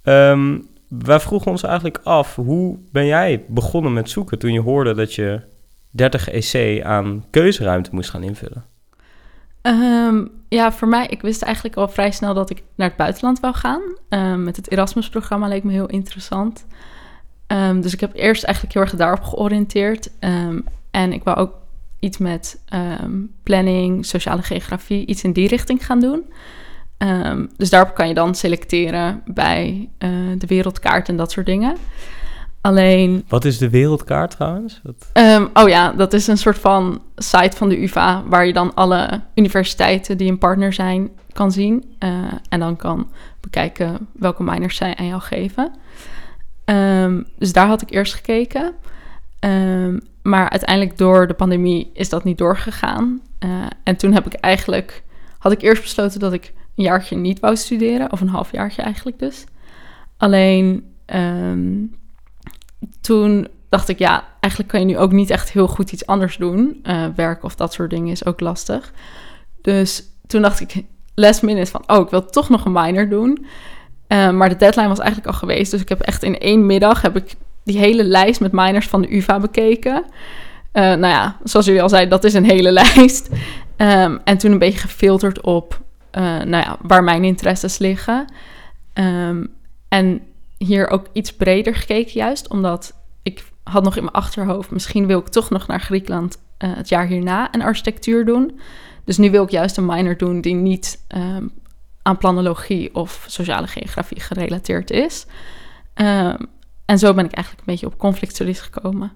Ehm, 0.04 0.58
wij 0.88 1.20
vroegen 1.20 1.52
ons 1.52 1.64
eigenlijk 1.64 2.00
af, 2.04 2.36
hoe 2.36 2.78
ben 2.92 3.06
jij 3.06 3.44
begonnen 3.48 3.94
met 3.94 4.10
zoeken 4.10 4.40
toen 4.40 4.54
je 4.54 4.62
hoorde 4.62 4.94
dat 4.94 5.14
je 5.14 5.42
30 5.90 6.30
EC 6.30 6.84
aan 6.84 7.25
keuzeruimte 7.30 7.90
moest 7.94 8.10
gaan 8.10 8.24
invullen? 8.24 8.78
Ehm, 9.62 10.26
ja, 10.50 10.72
voor 10.72 10.88
mij, 10.88 11.08
ik 11.08 11.22
wist 11.22 11.42
eigenlijk 11.42 11.76
al 11.76 11.88
vrij 11.88 12.12
snel 12.12 12.34
dat 12.34 12.50
ik 12.50 12.64
naar 12.76 12.88
het 12.88 12.98
buitenland 12.98 13.40
wou 13.40 13.56
gaan. 13.56 13.82
Ehm, 14.10 14.44
met 14.44 14.56
het 14.56 14.72
Erasmus-programma 14.72 15.48
leek 15.48 15.64
me 15.64 15.72
heel 15.72 15.90
interessant. 15.90 16.66
Ehm, 17.48 17.82
dus 17.82 17.94
ik 17.94 18.00
heb 18.00 18.16
eerst 18.16 18.44
eigenlijk 18.44 18.74
heel 18.74 18.84
erg 18.84 18.96
daarop 18.96 19.24
georiënteerd. 19.24 20.10
En 20.92 21.14
ik 21.14 21.24
wou 21.24 21.38
ook 21.38 21.54
iets 22.00 22.18
met 22.18 22.60
planning, 23.44 24.06
sociale 24.06 24.42
geografie, 24.42 25.06
iets 25.06 25.24
in 25.24 25.34
die 25.34 25.48
richting 25.48 25.86
gaan 25.86 26.00
doen. 26.00 26.24
Dus 27.58 27.70
daarop 27.70 27.96
kan 27.96 28.08
je 28.08 28.14
dan 28.14 28.36
selecteren 28.36 29.22
bij 29.26 29.90
eh, 29.98 30.10
de 30.38 30.48
wereldkaart 30.48 31.10
en 31.10 31.18
dat 31.18 31.32
soort 31.32 31.46
dingen. 31.46 31.78
Alleen 32.62 33.26
Wat 33.28 33.46
is 33.46 33.58
de 33.58 33.70
wereldkaart 33.70 34.32
trouwens? 34.32 34.80
Wat... 34.84 35.10
Ehm, 35.14 35.46
oh 35.54 35.70
ja, 35.70 35.92
dat 35.92 36.14
is 36.14 36.28
een 36.28 36.38
soort 36.38 36.58
van 36.58 37.02
site 37.16 37.58
van 37.58 37.70
de 37.70 37.82
UvA 37.84 38.24
waar 38.26 38.46
je 38.46 38.54
dan 38.54 38.74
alle 38.74 39.22
universiteiten 39.36 40.18
die 40.18 40.32
een 40.32 40.38
partner 40.38 40.74
zijn 40.74 41.10
kan 41.34 41.52
zien. 41.52 41.96
eh, 42.00 42.10
en 42.50 42.60
dan 42.60 42.76
kan 42.76 43.12
bekijken 43.42 44.08
welke 44.12 44.44
minors 44.44 44.76
zij 44.76 44.96
aan 44.96 45.06
jou 45.06 45.22
geven. 45.22 45.72
Ehm, 46.66 47.24
dus 47.38 47.54
daar 47.54 47.68
had 47.68 47.82
ik 47.82 47.92
eerst 47.92 48.13
gekeken. 48.13 48.74
Ehm, 49.39 50.00
maar 50.22 50.50
uiteindelijk 50.50 50.98
door 50.98 51.28
de 51.28 51.34
pandemie 51.34 51.89
is 51.94 52.10
dat 52.10 52.24
niet 52.24 52.38
doorgegaan. 52.38 53.22
Eh, 53.39 53.50
en 53.84 53.96
toen 53.96 54.13
heb 54.13 54.25
ik 54.25 54.34
eigenlijk, 54.34 55.04
had 55.38 55.51
ik 55.51 55.62
eerst 55.62 55.82
besloten 55.82 56.20
dat 56.20 56.34
ik 56.34 56.54
een 56.75 56.84
jaartje 56.84 57.16
niet 57.16 57.39
wou 57.39 57.56
studeren, 57.56 58.12
of 58.12 58.22
een 58.22 58.30
halfjaartje 58.30 58.82
eigenlijk 58.82 59.20
dus. 59.20 59.44
Alleen 60.18 60.84
toen 63.01 63.48
dacht 63.69 63.89
ik, 63.89 64.00
ja, 64.00 64.24
eigenlijk 64.39 64.71
kan 64.71 64.79
je 64.79 64.86
nu 64.86 64.98
ook 64.98 65.12
niet 65.12 65.29
echt 65.29 65.51
heel 65.51 65.67
goed 65.67 65.91
iets 65.91 66.05
anders 66.05 66.38
doen. 66.38 66.79
Eh, 66.83 67.05
werk 67.15 67.43
of 67.43 67.55
dat 67.55 67.74
soort 67.74 67.89
dingen 67.89 68.12
is 68.12 68.25
ook 68.25 68.39
lastig. 68.39 68.91
Dus 69.62 70.03
toen 70.27 70.41
dacht 70.41 70.59
ik, 70.59 70.83
last 71.15 71.41
minute 71.41 71.71
van, 71.71 71.83
oh, 71.88 72.00
ik 72.00 72.09
wil 72.09 72.25
toch 72.25 72.50
nog 72.50 72.65
een 72.65 72.71
minor 72.71 73.09
doen. 73.09 73.45
Eh, 74.07 74.29
maar 74.29 74.50
de 74.50 74.55
deadline 74.55 74.88
was 74.88 75.00
eigenlijk 75.00 75.27
al 75.31 75.39
geweest. 75.39 75.71
Dus 75.71 75.81
ik 75.81 75.89
heb 75.89 76.01
echt 76.01 76.24
in 76.24 76.39
één 76.39 76.65
middag 76.65 77.01
heb 77.01 77.15
ik 77.15 77.36
die 77.63 77.77
hele 77.77 78.03
lijst 78.03 78.39
met 78.39 78.51
minors 78.51 78.88
van 78.88 79.01
de 79.01 79.15
UvA 79.15 79.39
bekeken. 79.39 80.03
Eh, 80.71 80.83
nou 80.83 81.07
ja, 81.07 81.38
zoals 81.43 81.65
jullie 81.65 81.81
al 81.81 81.89
zeiden, 81.89 82.09
dat 82.09 82.24
is 82.24 82.33
een 82.33 82.50
hele 82.50 82.71
lijst. 82.81 83.29
Ehm, 83.75 84.17
en 84.24 84.38
toen 84.38 84.51
een 84.51 84.59
beetje 84.59 84.79
gefilterd 84.79 85.41
op 85.41 85.81
nou 86.12 86.63
ja, 86.63 86.77
waar 86.81 87.03
mijn 87.03 87.24
interesses 87.24 87.77
liggen. 87.77 88.25
Ehm, 88.93 89.45
en 89.88 90.21
hier 90.60 90.89
ook 90.89 91.06
iets 91.13 91.34
breder 91.34 91.75
gekeken 91.75 92.13
juist, 92.13 92.50
omdat 92.50 92.94
ik 93.24 93.44
had 93.63 93.84
nog 93.84 93.96
in 93.96 94.04
mijn 94.04 94.16
achterhoofd... 94.16 94.72
misschien 94.72 95.08
wil 95.08 95.20
ik 95.20 95.28
toch 95.28 95.50
nog 95.50 95.68
naar 95.68 95.82
Griekenland 95.82 96.38
eh, 96.58 96.75
het 96.75 96.89
jaar 96.89 97.08
hierna 97.08 97.54
een 97.54 97.62
architectuur 97.62 98.25
doen. 98.25 98.60
Dus 99.04 99.18
nu 99.18 99.32
wil 99.32 99.44
ik 99.44 99.50
juist 99.50 99.78
een 99.78 99.86
minor 99.86 100.18
doen 100.18 100.42
die 100.42 100.56
niet 100.56 101.04
ehm, 101.08 101.48
aan 102.01 102.18
planologie 102.18 102.96
of 102.96 103.25
sociale 103.28 103.68
geografie 103.68 104.20
gerelateerd 104.20 104.92
is. 104.92 105.25
Ehm, 105.94 106.44
en 106.86 107.00
zo 107.00 107.13
ben 107.13 107.25
ik 107.25 107.32
eigenlijk 107.32 107.68
een 107.68 107.74
beetje 107.74 107.86
op 107.86 107.98
conflict 107.98 108.34
studies 108.34 108.60
gekomen. 108.60 109.12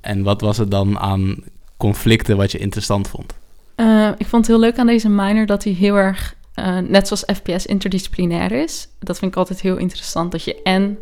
En 0.00 0.22
wat 0.22 0.40
was 0.40 0.56
het 0.56 0.70
dan 0.70 0.98
aan 0.98 1.36
conflicten 1.76 2.36
wat 2.36 2.52
je 2.52 2.58
interessant 2.58 3.08
vond? 3.08 3.34
Eh, 3.74 4.08
ik 4.16 4.26
vond 4.26 4.46
het 4.46 4.56
heel 4.56 4.64
leuk 4.64 4.78
aan 4.78 4.86
deze 4.86 5.08
minor 5.08 5.46
dat 5.46 5.64
hij 5.64 5.72
heel 5.72 5.96
erg, 5.96 6.34
eh, 6.54 6.78
net 6.78 7.06
zoals 7.08 7.24
FPS, 7.36 7.66
interdisciplinair 7.66 8.52
is. 8.52 8.88
Dat 8.98 9.18
vind 9.18 9.30
ik 9.30 9.36
altijd 9.36 9.60
heel 9.60 9.76
interessant. 9.76 10.32
Dat 10.32 10.44
je 10.44 10.62
en 10.62 10.98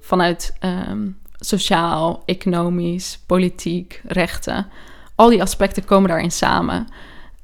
vanuit 0.00 0.56
ehm, 0.58 1.08
sociaal, 1.38 2.22
economisch, 2.24 3.18
politiek, 3.26 4.00
rechten, 4.04 4.66
al 5.14 5.28
die 5.28 5.42
aspecten 5.42 5.84
komen 5.84 6.08
daarin 6.08 6.30
samen. 6.30 6.86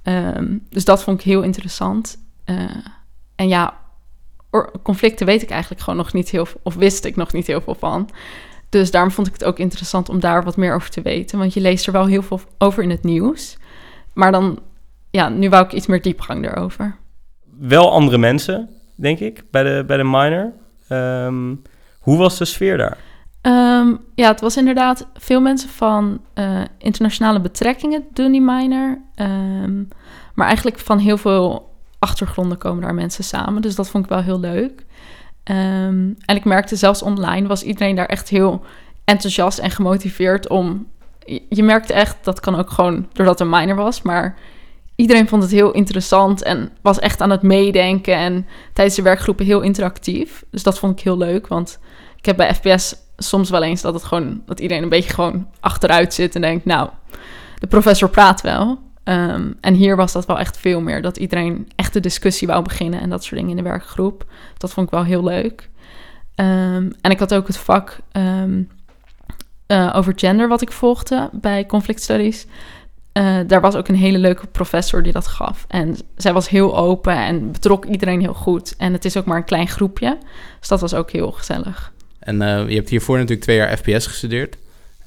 Ehm, 0.02 0.58
dus 0.70 0.84
dat 0.84 1.02
vond 1.02 1.18
ik 1.20 1.24
heel 1.24 1.42
interessant. 1.42 2.18
Eh, 2.44 2.76
en 3.36 3.48
ja, 3.48 3.78
conflicten 4.82 5.26
weet 5.26 5.42
ik 5.42 5.50
eigenlijk 5.50 5.80
gewoon 5.80 5.98
nog 5.98 6.12
niet 6.12 6.30
heel 6.30 6.46
veel, 6.46 6.60
of 6.62 6.74
wist 6.74 7.04
ik 7.04 7.16
nog 7.16 7.32
niet 7.32 7.46
heel 7.46 7.60
veel 7.60 7.74
van. 7.74 8.10
Dus 8.68 8.90
daarom 8.90 9.10
vond 9.10 9.26
ik 9.26 9.32
het 9.32 9.44
ook 9.44 9.58
interessant 9.58 10.08
om 10.08 10.20
daar 10.20 10.44
wat 10.44 10.56
meer 10.56 10.74
over 10.74 10.90
te 10.90 11.02
weten. 11.02 11.38
Want 11.38 11.54
je 11.54 11.60
leest 11.60 11.86
er 11.86 11.92
wel 11.92 12.06
heel 12.06 12.22
veel 12.22 12.40
over 12.58 12.82
in 12.82 12.90
het 12.90 13.04
nieuws. 13.04 13.56
Maar 14.12 14.32
dan, 14.32 14.58
ja, 15.10 15.28
nu 15.28 15.48
wou 15.48 15.64
ik 15.64 15.72
iets 15.72 15.86
meer 15.86 16.02
diepgang 16.02 16.44
erover. 16.44 16.96
Wel 17.58 17.90
andere 17.92 18.18
mensen, 18.18 18.68
denk 18.94 19.18
ik, 19.18 19.42
bij 19.50 19.62
de, 19.62 19.84
bij 19.86 19.96
de 19.96 20.04
minor. 20.04 20.52
Ehm, 20.88 21.54
hoe 22.00 22.16
was 22.16 22.38
de 22.38 22.44
sfeer 22.44 22.76
daar? 22.76 22.98
Ehm, 23.40 23.94
ja, 24.14 24.28
het 24.28 24.40
was 24.40 24.56
inderdaad 24.56 25.06
veel 25.14 25.40
mensen 25.40 25.68
van 25.68 26.20
eh, 26.34 26.60
internationale 26.78 27.40
betrekkingen 27.40 28.04
doen 28.12 28.32
die 28.32 28.40
minor. 28.40 28.98
Ehm, 29.14 29.82
maar 30.34 30.46
eigenlijk 30.46 30.78
van 30.78 30.98
heel 30.98 31.16
veel 31.16 31.74
achtergronden 31.98 32.58
komen 32.58 32.82
daar 32.82 32.94
mensen 32.94 33.24
samen. 33.24 33.62
Dus 33.62 33.74
dat 33.74 33.88
vond 33.88 34.04
ik 34.04 34.10
wel 34.10 34.22
heel 34.22 34.40
leuk. 34.40 34.84
En 35.44 36.16
ik 36.26 36.44
merkte 36.44 36.76
zelfs 36.76 37.02
online 37.02 37.46
was 37.46 37.62
iedereen 37.62 37.96
daar 37.96 38.06
echt 38.06 38.28
heel 38.28 38.64
enthousiast 39.04 39.58
en 39.58 39.70
gemotiveerd 39.70 40.48
om... 40.48 40.86
Je, 41.48 41.62
merkte 41.62 41.92
echt, 41.92 42.16
dat 42.22 42.40
kan 42.40 42.54
ook 42.54 42.70
gewoon 42.70 43.06
doordat 43.12 43.38
het 43.38 43.48
een 43.48 43.58
minor 43.58 43.76
was, 43.76 44.02
maar... 44.02 44.36
Iedereen 44.96 45.28
vond 45.28 45.42
het 45.42 45.52
heel 45.52 45.72
interessant 45.72 46.42
en 46.42 46.70
was 46.82 46.98
echt 46.98 47.20
aan 47.20 47.30
het 47.30 47.42
meedenken. 47.42 48.14
En 48.14 48.46
tijdens 48.72 48.96
de 48.96 49.02
werkgroepen 49.02 49.46
heel 49.46 49.60
interactief. 49.60 50.44
Dus 50.50 50.62
dat 50.62 50.78
vond 50.78 50.98
ik 50.98 51.04
heel 51.04 51.18
leuk. 51.18 51.46
Want 51.46 51.78
ik 52.16 52.26
heb 52.26 52.36
bij 52.36 52.54
FPS 52.54 52.96
soms 53.16 53.50
wel 53.50 53.62
eens 53.62 53.80
dat 53.80 53.94
het 53.94 54.04
gewoon 54.04 54.42
dat 54.46 54.60
iedereen 54.60 54.82
een 54.82 54.88
beetje 54.88 55.12
gewoon 55.12 55.46
achteruit 55.60 56.14
zit 56.14 56.34
en 56.34 56.40
denkt, 56.40 56.64
nou, 56.64 56.88
de 57.58 57.66
professor 57.66 58.08
praat 58.08 58.40
wel. 58.40 58.78
Ehm, 59.04 59.52
en 59.60 59.74
hier 59.74 59.96
was 59.96 60.12
dat 60.12 60.26
wel 60.26 60.38
echt 60.38 60.58
veel 60.58 60.80
meer. 60.80 61.02
Dat 61.02 61.16
iedereen 61.16 61.68
echt 61.76 61.92
de 61.92 62.00
discussie 62.00 62.46
wou 62.46 62.62
beginnen 62.62 63.00
en 63.00 63.10
dat 63.10 63.24
soort 63.24 63.36
dingen 63.36 63.50
in 63.50 63.56
de 63.56 63.70
werkgroep. 63.70 64.24
Dat 64.58 64.72
vond 64.72 64.86
ik 64.86 64.92
wel 64.92 65.04
heel 65.04 65.24
leuk. 65.24 65.68
Ehm, 66.34 66.90
en 67.00 67.10
ik 67.10 67.18
had 67.18 67.34
ook 67.34 67.46
het 67.46 67.56
vak 67.56 67.98
ehm, 68.12 68.62
eh, 69.66 69.92
over 69.96 70.12
gender 70.16 70.48
wat 70.48 70.62
ik 70.62 70.72
volgde 70.72 71.28
bij 71.32 71.66
Conflict 71.66 72.02
Studies. 72.02 72.46
Eh, 73.16 73.38
daar 73.46 73.60
was 73.60 73.74
ook 73.74 73.88
een 73.88 73.94
hele 73.94 74.18
leuke 74.18 74.46
professor 74.46 75.02
die 75.02 75.12
dat 75.12 75.26
gaf. 75.26 75.64
En 75.68 75.96
zij 76.16 76.32
was 76.32 76.48
heel 76.48 76.76
open 76.76 77.16
en 77.16 77.52
betrok 77.52 77.84
iedereen 77.84 78.20
heel 78.20 78.34
goed. 78.34 78.74
En 78.76 78.92
het 78.92 79.04
is 79.04 79.16
ook 79.16 79.24
maar 79.24 79.36
een 79.36 79.44
klein 79.44 79.68
groepje. 79.68 80.18
Dus 80.58 80.68
dat 80.68 80.80
was 80.80 80.94
ook 80.94 81.10
heel 81.10 81.30
gezellig. 81.30 81.92
En 82.18 82.42
eh, 82.42 82.68
je 82.68 82.74
hebt 82.74 82.88
hiervoor 82.88 83.16
natuurlijk 83.16 83.42
twee 83.42 83.56
jaar 83.56 83.76
FPS 83.76 84.06
gestudeerd. 84.06 84.56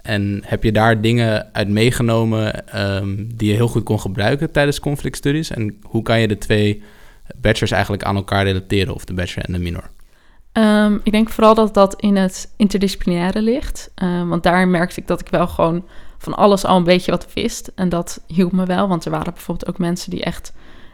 En 0.01 0.41
heb 0.45 0.63
je 0.63 0.71
daar 0.71 1.01
dingen 1.01 1.49
uit 1.53 1.67
meegenomen 1.69 2.67
ehm, 2.67 3.15
die 3.35 3.49
je 3.49 3.55
heel 3.55 3.67
goed 3.67 3.83
kon 3.83 3.99
gebruiken 3.99 4.51
tijdens 4.51 4.79
conflict 4.79 5.17
studies? 5.17 5.49
En 5.49 5.77
hoe 5.83 6.01
kan 6.01 6.19
je 6.19 6.27
de 6.27 6.37
twee 6.37 6.83
bachelors 7.35 7.71
eigenlijk 7.71 8.03
aan 8.03 8.15
elkaar 8.15 8.43
relateren, 8.43 8.93
of 8.93 9.05
de 9.05 9.13
bachelor 9.13 9.45
en 9.45 9.53
de 9.53 9.59
minor? 9.59 9.89
Ehm, 10.51 10.97
ik 11.03 11.11
denk 11.11 11.29
vooral 11.29 11.55
dat 11.55 11.73
dat 11.73 12.01
in 12.01 12.15
het 12.15 12.53
interdisciplinaire 12.57 13.41
ligt. 13.41 13.91
Ehm, 13.95 14.27
want 14.27 14.43
daar 14.43 14.67
merkte 14.67 14.99
ik 14.99 15.07
dat 15.07 15.19
ik 15.19 15.29
wel 15.29 15.47
gewoon 15.47 15.85
van 16.19 16.35
alles 16.35 16.65
al 16.65 16.77
een 16.77 16.83
beetje 16.83 17.11
wat 17.11 17.33
wist. 17.33 17.71
En 17.75 17.89
dat 17.89 18.21
hielp 18.27 18.51
me 18.51 18.65
wel, 18.65 18.88
want 18.88 19.05
er 19.05 19.11
waren 19.11 19.33
bijvoorbeeld 19.33 19.69
ook 19.69 19.77
mensen 19.77 20.09
die 20.09 20.23
echt 20.23 20.53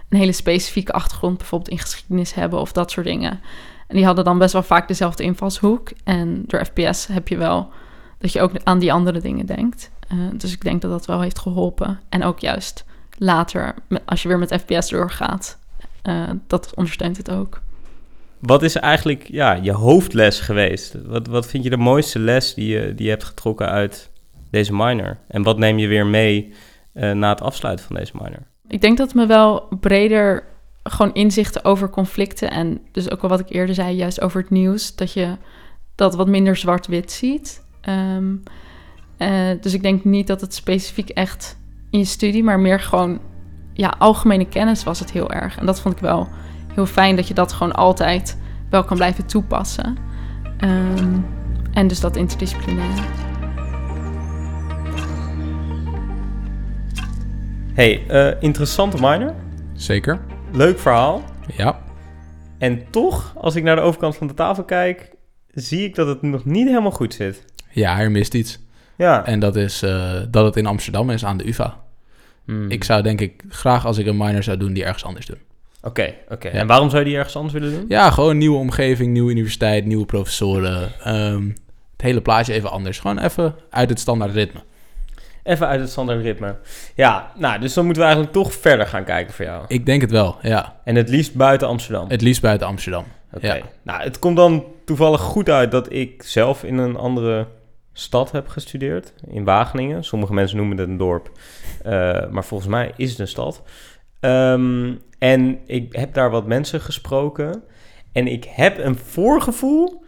een 0.09 0.17
hele 0.17 0.31
specifieke 0.31 0.91
achtergrond, 0.91 1.37
bijvoorbeeld 1.37 1.71
in 1.71 1.79
geschiedenis 1.79 2.33
hebben 2.33 2.59
of 2.59 2.71
dat 2.71 2.91
soort 2.91 3.05
dingen. 3.05 3.41
En 3.87 3.95
die 3.95 4.05
hadden 4.05 4.23
dan 4.23 4.37
best 4.37 4.53
wel 4.53 4.63
vaak 4.63 4.87
dezelfde 4.87 5.23
invalshoek. 5.23 5.91
En 6.03 6.43
door 6.47 6.65
FPS 6.65 7.07
heb 7.07 7.27
je 7.27 7.37
wel 7.37 7.69
dat 8.17 8.31
je 8.31 8.41
ook 8.41 8.51
aan 8.63 8.79
die 8.79 8.93
andere 8.93 9.19
dingen 9.19 9.45
denkt. 9.45 9.91
Uh, 10.13 10.19
dus 10.37 10.53
ik 10.53 10.61
denk 10.61 10.81
dat 10.81 10.91
dat 10.91 11.05
wel 11.05 11.21
heeft 11.21 11.39
geholpen. 11.39 11.99
En 12.09 12.23
ook 12.23 12.39
juist 12.39 12.85
later, 13.17 13.75
als 14.05 14.21
je 14.21 14.27
weer 14.27 14.39
met 14.39 14.61
FPS 14.61 14.89
doorgaat, 14.89 15.57
uh, 16.03 16.29
dat 16.47 16.71
ondersteunt 16.75 17.17
het 17.17 17.31
ook. 17.31 17.61
Wat 18.39 18.63
is 18.63 18.75
eigenlijk 18.75 19.27
ja, 19.27 19.53
je 19.53 19.71
hoofdles 19.71 20.39
geweest? 20.39 20.95
Wat, 21.05 21.27
wat 21.27 21.47
vind 21.47 21.63
je 21.63 21.69
de 21.69 21.77
mooiste 21.77 22.19
les 22.19 22.53
die 22.53 22.67
je, 22.67 22.95
die 22.95 23.05
je 23.05 23.11
hebt 23.11 23.23
getrokken 23.23 23.69
uit 23.69 24.09
deze 24.55 24.73
minor? 24.73 25.17
En 25.27 25.43
wat 25.43 25.57
neem 25.57 25.77
je 25.77 25.87
weer 25.87 26.05
mee 26.05 26.53
uh, 26.93 27.11
na 27.11 27.29
het 27.29 27.41
afsluiten 27.41 27.85
van 27.85 27.95
deze 27.95 28.11
minor? 28.21 28.43
Ik 28.67 28.81
denk 28.81 28.97
dat 28.97 29.13
me 29.13 29.25
wel 29.25 29.67
breder 29.79 30.43
gewoon 30.83 31.13
inzichten 31.13 31.65
over 31.65 31.89
conflicten 31.89 32.51
en 32.51 32.79
dus 32.91 33.11
ook 33.11 33.21
wel 33.21 33.29
wat 33.29 33.39
ik 33.39 33.49
eerder 33.49 33.75
zei, 33.75 33.95
juist 33.95 34.21
over 34.21 34.41
het 34.41 34.49
nieuws, 34.49 34.95
dat 34.95 35.13
je 35.13 35.37
dat 35.95 36.15
wat 36.15 36.27
minder 36.27 36.55
zwart-wit 36.55 37.11
ziet. 37.11 37.63
Um, 37.89 38.43
uh, 39.17 39.29
dus 39.61 39.73
ik 39.73 39.81
denk 39.81 40.03
niet 40.03 40.27
dat 40.27 40.41
het 40.41 40.53
specifiek 40.53 41.09
echt 41.09 41.57
in 41.89 41.99
je 41.99 42.05
studie, 42.05 42.43
maar 42.43 42.59
meer 42.59 42.79
gewoon, 42.79 43.19
ja, 43.73 43.93
algemene 43.97 44.47
kennis 44.47 44.83
was 44.83 44.99
het 44.99 45.11
heel 45.11 45.31
erg. 45.31 45.57
En 45.57 45.65
dat 45.65 45.81
vond 45.81 45.95
ik 45.95 46.01
wel 46.01 46.27
heel 46.73 46.85
fijn, 46.85 47.15
dat 47.15 47.27
je 47.27 47.33
dat 47.33 47.53
gewoon 47.53 47.73
altijd 47.73 48.37
wel 48.69 48.83
kan 48.83 48.97
blijven 48.97 49.25
toepassen. 49.25 49.97
Um, 50.63 51.25
en 51.73 51.87
dus 51.87 51.99
dat 51.99 52.15
interdisciplinaire. 52.15 53.24
Hey, 57.75 58.03
uh, 58.09 58.41
interessante 58.41 58.97
minor. 58.99 59.33
Zeker. 59.73 60.19
Leuk 60.51 60.79
verhaal. 60.79 61.23
Ja. 61.57 61.81
En 62.57 62.89
toch, 62.89 63.33
als 63.37 63.55
ik 63.55 63.63
naar 63.63 63.75
de 63.75 63.81
overkant 63.81 64.15
van 64.15 64.27
de 64.27 64.33
tafel 64.33 64.63
kijk, 64.63 65.11
zie 65.51 65.83
ik 65.83 65.95
dat 65.95 66.07
het 66.07 66.21
nog 66.21 66.45
niet 66.45 66.67
helemaal 66.67 66.91
goed 66.91 67.13
zit. 67.13 67.45
Ja, 67.71 67.99
er 67.99 68.11
mist 68.11 68.33
iets. 68.33 68.59
Ja. 68.97 69.25
En 69.25 69.39
dat 69.39 69.55
is 69.55 69.83
uh, 69.83 70.13
dat 70.29 70.45
het 70.45 70.55
in 70.55 70.65
Amsterdam 70.65 71.09
is 71.09 71.25
aan 71.25 71.37
de 71.37 71.47
UvA. 71.47 71.83
Hmm. 72.45 72.69
Ik 72.69 72.83
zou 72.83 73.01
denk 73.01 73.21
ik 73.21 73.43
graag 73.49 73.85
als 73.85 73.97
ik 73.97 74.05
een 74.05 74.17
minor 74.17 74.43
zou 74.43 74.57
doen, 74.57 74.73
die 74.73 74.83
ergens 74.83 75.05
anders 75.05 75.25
doen. 75.25 75.39
Oké, 75.77 75.87
okay, 75.87 76.17
oké. 76.23 76.33
Okay. 76.33 76.51
Ja. 76.51 76.59
En 76.59 76.67
waarom 76.67 76.89
zou 76.89 77.03
je 77.03 77.07
die 77.07 77.17
ergens 77.17 77.35
anders 77.35 77.53
willen 77.53 77.71
doen? 77.71 77.85
Ja, 77.87 78.09
gewoon 78.11 78.37
nieuwe 78.37 78.57
omgeving, 78.57 79.11
nieuwe 79.11 79.31
universiteit, 79.31 79.85
nieuwe 79.85 80.05
professoren. 80.05 80.91
Um, 81.07 81.55
het 81.91 82.01
hele 82.01 82.21
plaatje 82.21 82.53
even 82.53 82.71
anders. 82.71 82.99
Gewoon 82.99 83.19
even 83.19 83.55
uit 83.69 83.89
het 83.89 83.99
standaard 83.99 84.33
ritme. 84.33 84.59
Even 85.45 85.67
uit 85.67 85.79
het 85.79 85.89
standaard 85.89 86.21
ritme. 86.21 86.55
Ja, 86.95 87.31
nou, 87.35 87.59
dus 87.59 87.73
dan 87.73 87.85
moeten 87.85 88.03
we 88.03 88.07
eigenlijk 88.07 88.37
toch 88.37 88.53
verder 88.53 88.87
gaan 88.87 89.03
kijken 89.03 89.33
voor 89.33 89.45
jou. 89.45 89.65
Ik 89.67 89.85
denk 89.85 90.01
het 90.01 90.11
wel, 90.11 90.37
ja. 90.41 90.75
En 90.83 90.95
het 90.95 91.09
liefst 91.09 91.35
buiten 91.35 91.67
Amsterdam? 91.67 92.09
Het 92.09 92.21
liefst 92.21 92.41
buiten 92.41 92.67
Amsterdam, 92.67 93.05
Oké. 93.33 93.45
Okay. 93.45 93.57
Ja. 93.57 93.65
Nou, 93.83 94.03
het 94.03 94.19
komt 94.19 94.35
dan 94.35 94.65
toevallig 94.85 95.21
goed 95.21 95.49
uit 95.49 95.71
dat 95.71 95.93
ik 95.93 96.23
zelf 96.23 96.63
in 96.63 96.77
een 96.77 96.95
andere 96.95 97.47
stad 97.93 98.31
heb 98.31 98.47
gestudeerd. 98.47 99.13
In 99.27 99.43
Wageningen. 99.43 100.03
Sommige 100.03 100.33
mensen 100.33 100.57
noemen 100.57 100.77
het 100.77 100.87
een 100.87 100.97
dorp. 100.97 101.31
Uh, 101.85 101.91
maar 102.29 102.45
volgens 102.45 102.69
mij 102.69 102.91
is 102.95 103.09
het 103.09 103.19
een 103.19 103.27
stad. 103.27 103.63
Um, 104.19 105.01
en 105.19 105.59
ik 105.65 105.95
heb 105.95 106.13
daar 106.13 106.29
wat 106.29 106.45
mensen 106.45 106.81
gesproken. 106.81 107.63
En 108.11 108.27
ik 108.27 108.45
heb 108.49 108.77
een 108.77 108.95
voorgevoel 108.97 110.03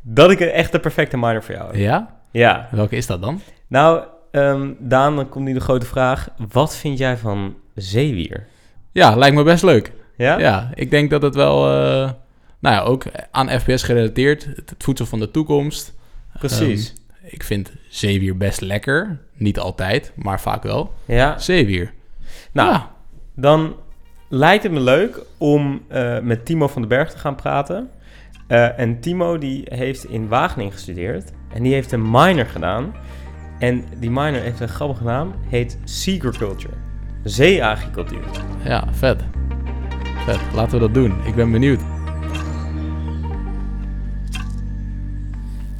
dat 0.00 0.30
ik 0.30 0.40
echt 0.40 0.72
de 0.72 0.80
perfecte 0.80 1.16
minor 1.16 1.42
voor 1.42 1.54
jou 1.54 1.66
heb. 1.66 1.76
Ja? 1.76 2.20
Ja. 2.30 2.68
Welke 2.70 2.96
is 2.96 3.06
dat 3.06 3.22
dan? 3.22 3.40
Nou, 3.66 4.04
um, 4.32 4.76
Daan, 4.78 5.16
dan 5.16 5.28
komt 5.28 5.44
nu 5.44 5.52
de 5.52 5.60
grote 5.60 5.86
vraag. 5.86 6.28
Wat 6.52 6.76
vind 6.76 6.98
jij 6.98 7.16
van 7.16 7.54
zeewier? 7.74 8.46
Ja, 8.92 9.16
lijkt 9.16 9.36
me 9.36 9.42
best 9.42 9.62
leuk. 9.62 9.92
Ja? 10.16 10.38
Ja, 10.38 10.70
ik 10.74 10.90
denk 10.90 11.10
dat 11.10 11.22
het 11.22 11.34
wel... 11.34 11.68
Uh, 11.68 12.10
nou 12.58 12.76
ja, 12.76 12.80
ook 12.80 13.04
aan 13.30 13.60
FPS 13.60 13.82
gerelateerd. 13.82 14.44
Het 14.44 14.74
voedsel 14.78 15.06
van 15.06 15.18
de 15.18 15.30
toekomst. 15.30 15.94
Precies. 16.38 16.90
Um, 16.90 16.96
ik 17.30 17.42
vind 17.42 17.72
zeewier 17.88 18.36
best 18.36 18.60
lekker. 18.60 19.18
Niet 19.34 19.58
altijd, 19.58 20.12
maar 20.16 20.40
vaak 20.40 20.62
wel. 20.62 20.92
Ja. 21.04 21.38
Zeewier. 21.38 21.92
Nou, 22.52 22.70
ja. 22.70 22.90
dan 23.34 23.76
lijkt 24.28 24.62
het 24.62 24.72
me 24.72 24.80
leuk 24.80 25.20
om 25.38 25.82
uh, 25.92 26.18
met 26.18 26.44
Timo 26.44 26.68
van 26.68 26.82
den 26.82 26.90
Berg 26.90 27.10
te 27.10 27.18
gaan 27.18 27.34
praten. 27.34 27.90
Uh, 28.48 28.78
en 28.78 29.00
Timo 29.00 29.38
die 29.38 29.62
heeft 29.64 30.04
in 30.04 30.28
Wageningen 30.28 30.72
gestudeerd. 30.72 31.30
En 31.52 31.62
die 31.62 31.72
heeft 31.72 31.92
een 31.92 32.10
minor 32.10 32.46
gedaan. 32.46 32.94
En 33.62 33.84
die 33.98 34.10
minor 34.10 34.40
heeft 34.40 34.60
een 34.60 34.68
grappige 34.68 35.04
naam. 35.04 35.34
Heet 35.48 35.78
Seaculture. 35.84 36.74
Zeeagricultuur. 37.24 38.24
Ja, 38.64 38.88
vet. 38.92 39.22
Vet. 40.24 40.40
Laten 40.54 40.72
we 40.72 40.78
dat 40.78 40.94
doen. 40.94 41.14
Ik 41.24 41.34
ben 41.34 41.52
benieuwd. 41.52 41.80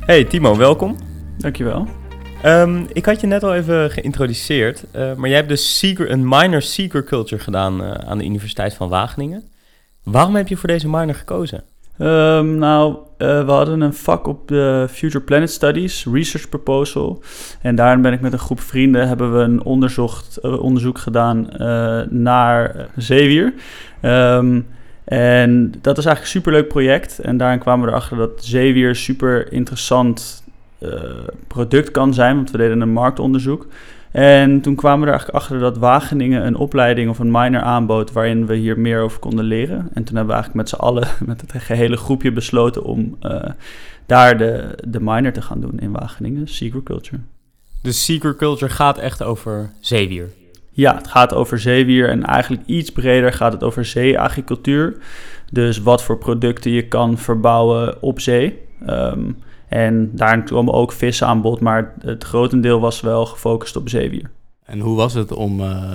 Hey 0.00 0.24
Timo, 0.24 0.56
welkom. 0.56 0.96
Dankjewel. 1.38 1.86
Um, 2.44 2.86
ik 2.92 3.04
had 3.04 3.20
je 3.20 3.26
net 3.26 3.42
al 3.42 3.54
even 3.54 3.90
geïntroduceerd, 3.90 4.84
uh, 4.96 5.14
maar 5.14 5.28
jij 5.28 5.36
hebt 5.36 5.48
dus 5.48 5.78
secret, 5.78 6.10
een 6.10 6.28
minor 6.28 6.62
Seeker 6.62 7.04
Culture 7.04 7.42
gedaan 7.42 7.82
uh, 7.82 7.90
aan 7.90 8.18
de 8.18 8.24
Universiteit 8.24 8.74
van 8.74 8.88
Wageningen. 8.88 9.42
Waarom 10.02 10.34
heb 10.34 10.48
je 10.48 10.56
voor 10.56 10.68
deze 10.68 10.88
minor 10.88 11.14
gekozen? 11.14 11.64
Um, 11.99 12.58
nou, 12.58 12.96
uh, 13.18 13.44
we 13.44 13.50
hadden 13.50 13.80
een 13.80 13.94
vak 13.94 14.26
op 14.26 14.49
de 14.49 14.87
Future 14.90 15.25
Planet 15.25 15.50
Studies, 15.50 16.06
Research 16.12 16.49
Proposal. 16.49 17.22
En 17.61 17.75
daarin 17.75 18.02
ben 18.02 18.12
ik 18.12 18.20
met 18.20 18.32
een 18.32 18.38
groep 18.38 18.61
vrienden, 18.61 19.08
hebben 19.08 19.37
we 19.37 19.42
een 19.42 19.62
onderzocht, 19.62 20.40
onderzoek 20.40 20.99
gedaan 20.99 21.49
naar 22.11 22.88
zeewier. 22.96 23.54
Um, 24.02 24.66
en 25.04 25.72
dat 25.80 25.99
is 25.99 26.04
eigenlijk 26.04 26.20
een 26.20 26.40
superleuk 26.40 26.68
project. 26.68 27.18
En 27.18 27.37
daarin 27.37 27.58
kwamen 27.58 27.84
we 27.84 27.90
erachter 27.90 28.16
dat 28.16 28.44
zeewier 28.44 28.96
super 28.96 29.52
interessant 29.52 30.44
product 31.46 31.90
kan 31.90 32.14
zijn, 32.14 32.37
want 32.37 32.50
we 32.50 32.58
deden 32.58 32.80
een 32.80 32.92
marktonderzoek. 32.92 33.66
En 34.12 34.61
toen 34.61 34.75
kwamen 34.75 35.00
we 35.00 35.04
er 35.04 35.12
eigenlijk 35.12 35.42
achter 35.42 35.59
dat 35.59 35.78
Wageningen 35.78 36.47
een 36.47 36.57
opleiding 36.57 37.11
of 37.11 37.19
een 37.19 37.31
minor 37.31 37.61
aanbood 37.61 38.12
waarin 38.12 38.47
we 38.47 38.54
hier 38.54 38.78
meer 38.78 39.00
over 39.00 39.19
konden 39.19 39.45
leren. 39.45 39.88
En 39.95 40.04
toen 40.04 40.16
hebben 40.16 40.26
we 40.26 40.33
eigenlijk 40.33 40.54
met 40.54 40.69
z'n 40.69 40.75
allen, 40.75 41.09
met 41.31 41.40
het 41.40 41.52
gehele 41.62 41.97
groepje 41.97 42.33
besloten 42.33 42.85
om 42.85 43.16
uh, 43.23 43.45
daar 44.07 44.38
de, 44.38 44.78
de 44.88 45.00
minor 45.00 45.33
te 45.33 45.42
gaan 45.42 45.61
doen 45.61 45.78
in 45.78 45.92
Wageningen, 45.92 46.47
Culture. 46.85 47.21
Dus 47.83 48.19
Culture 48.21 48.69
gaat 48.69 48.99
echt 48.99 49.23
over 49.23 49.71
zeewier? 49.81 50.28
Ja, 50.71 50.95
het 50.95 51.09
gaat 51.09 51.35
over 51.35 51.59
zeewier 51.59 52.09
en 52.09 52.25
eigenlijk 52.25 52.62
iets 52.66 52.92
breder 52.92 53.33
gaat 53.33 53.52
het 53.52 53.62
over 53.62 53.85
zeeagricultuur. 53.85 54.97
Dus 55.50 55.78
wat 55.78 56.02
voor 56.02 56.19
producten 56.19 56.71
je 56.71 56.88
kan 56.88 57.19
verbouwen 57.19 58.02
op 58.02 58.21
zee. 58.21 58.59
Um, 58.88 59.37
en 59.72 60.10
daar 60.12 60.42
komen 60.42 60.74
ook 60.74 60.92
vissen 60.92 61.26
aan 61.26 61.40
bod, 61.40 61.60
maar 61.60 61.92
het 62.00 62.24
grotendeel 62.24 62.80
was 62.80 63.00
wel 63.00 63.26
gefocust 63.26 63.76
op 63.76 63.88
zeewier. 63.88 64.30
En 64.64 64.80
hoe 64.80 64.96
was 64.96 65.14
het 65.14 65.32
om 65.32 65.60
uh, 65.60 65.92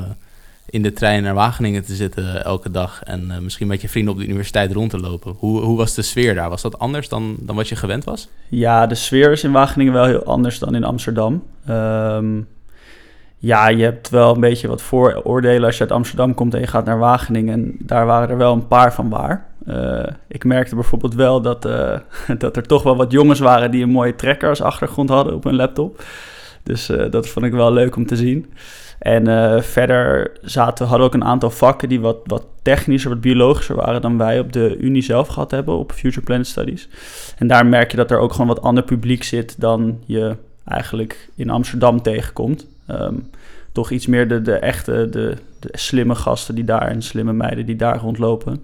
in 0.69 0.81
de 0.81 0.93
trein 0.93 1.23
naar 1.23 1.33
Wageningen 1.33 1.85
te 1.85 1.95
zitten 1.95 2.43
elke 2.43 2.71
dag 2.71 3.03
en 3.03 3.23
uh, 3.27 3.37
misschien 3.37 3.67
met 3.67 3.81
je 3.81 3.89
vrienden 3.89 4.13
op 4.13 4.19
de 4.19 4.25
universiteit 4.25 4.71
rond 4.71 4.89
te 4.89 4.99
lopen? 4.99 5.35
Hoe, 5.37 5.61
hoe 5.61 5.77
was 5.77 5.93
de 5.93 6.01
sfeer 6.01 6.35
daar? 6.35 6.49
Was 6.49 6.61
dat 6.61 6.79
anders 6.79 7.09
dan, 7.09 7.35
dan 7.39 7.55
wat 7.55 7.67
je 7.67 7.75
gewend 7.75 8.03
was? 8.03 8.29
Ja, 8.49 8.87
de 8.87 8.95
sfeer 8.95 9.31
is 9.31 9.43
in 9.43 9.51
Wageningen 9.51 9.93
wel 9.93 10.05
heel 10.05 10.23
anders 10.23 10.59
dan 10.59 10.75
in 10.75 10.83
Amsterdam. 10.83 11.43
Um, 11.69 12.47
ja, 13.37 13.67
je 13.67 13.83
hebt 13.83 14.09
wel 14.09 14.33
een 14.33 14.41
beetje 14.41 14.67
wat 14.67 14.81
vooroordelen 14.81 15.65
als 15.65 15.75
je 15.75 15.81
uit 15.81 15.91
Amsterdam 15.91 16.33
komt 16.33 16.53
en 16.53 16.59
je 16.59 16.67
gaat 16.67 16.85
naar 16.85 16.99
Wageningen. 16.99 17.53
En 17.53 17.75
daar 17.79 18.05
waren 18.05 18.29
er 18.29 18.37
wel 18.37 18.53
een 18.53 18.67
paar 18.67 18.93
van 18.93 19.09
waar. 19.09 19.45
Uh, 19.67 20.03
ik 20.27 20.43
merkte 20.43 20.75
bijvoorbeeld 20.75 21.13
wel 21.13 21.41
dat, 21.41 21.65
uh, 21.65 21.97
dat 22.37 22.55
er 22.55 22.67
toch 22.67 22.83
wel 22.83 22.95
wat 22.95 23.11
jongens 23.11 23.39
waren 23.39 23.71
die 23.71 23.83
een 23.83 23.89
mooie 23.89 24.15
trekker 24.15 24.49
als 24.49 24.61
achtergrond 24.61 25.09
hadden 25.09 25.33
op 25.33 25.43
hun 25.43 25.55
laptop. 25.55 26.03
Dus 26.63 26.89
uh, 26.89 27.11
dat 27.11 27.27
vond 27.27 27.45
ik 27.45 27.51
wel 27.51 27.73
leuk 27.73 27.95
om 27.95 28.05
te 28.05 28.15
zien. 28.15 28.53
En 28.99 29.63
verder 29.63 30.31
zaten, 30.41 30.87
hadden 30.87 31.07
we 31.07 31.15
ook 31.15 31.21
een 31.21 31.29
aantal 31.29 31.49
vakken 31.49 31.89
die 31.89 31.99
wat, 31.99 32.17
wat 32.23 32.45
technischer, 32.61 33.09
wat 33.09 33.21
biologischer 33.21 33.75
waren 33.75 34.01
dan 34.01 34.17
wij 34.17 34.39
op 34.39 34.53
de 34.53 34.77
Unie 34.77 35.01
zelf 35.01 35.27
gehad 35.27 35.51
hebben, 35.51 35.77
op 35.77 35.91
Future 35.91 36.25
Planet 36.25 36.47
Studies. 36.47 36.89
En 37.37 37.47
daar 37.47 37.65
merk 37.65 37.91
je 37.91 37.97
dat 37.97 38.11
er 38.11 38.19
ook 38.19 38.31
gewoon 38.31 38.47
wat 38.47 38.61
ander 38.61 38.83
publiek 38.83 39.23
zit 39.23 39.61
dan 39.61 39.99
je 40.05 40.35
eigenlijk 40.65 41.29
in 41.35 41.49
Amsterdam 41.49 42.01
tegenkomt. 42.01 42.67
Um, 42.89 43.29
toch 43.71 43.91
iets 43.91 44.07
meer 44.07 44.27
de, 44.27 44.41
de 44.41 44.55
echte, 44.55 45.07
de, 45.09 45.35
de, 45.59 45.69
slimme 45.71 46.15
gasten 46.15 46.55
die 46.55 46.63
daar 46.63 46.87
en 46.87 47.01
slimme 47.01 47.33
meiden 47.33 47.65
die 47.65 47.75
daar 47.75 47.99
rondlopen. 47.99 48.63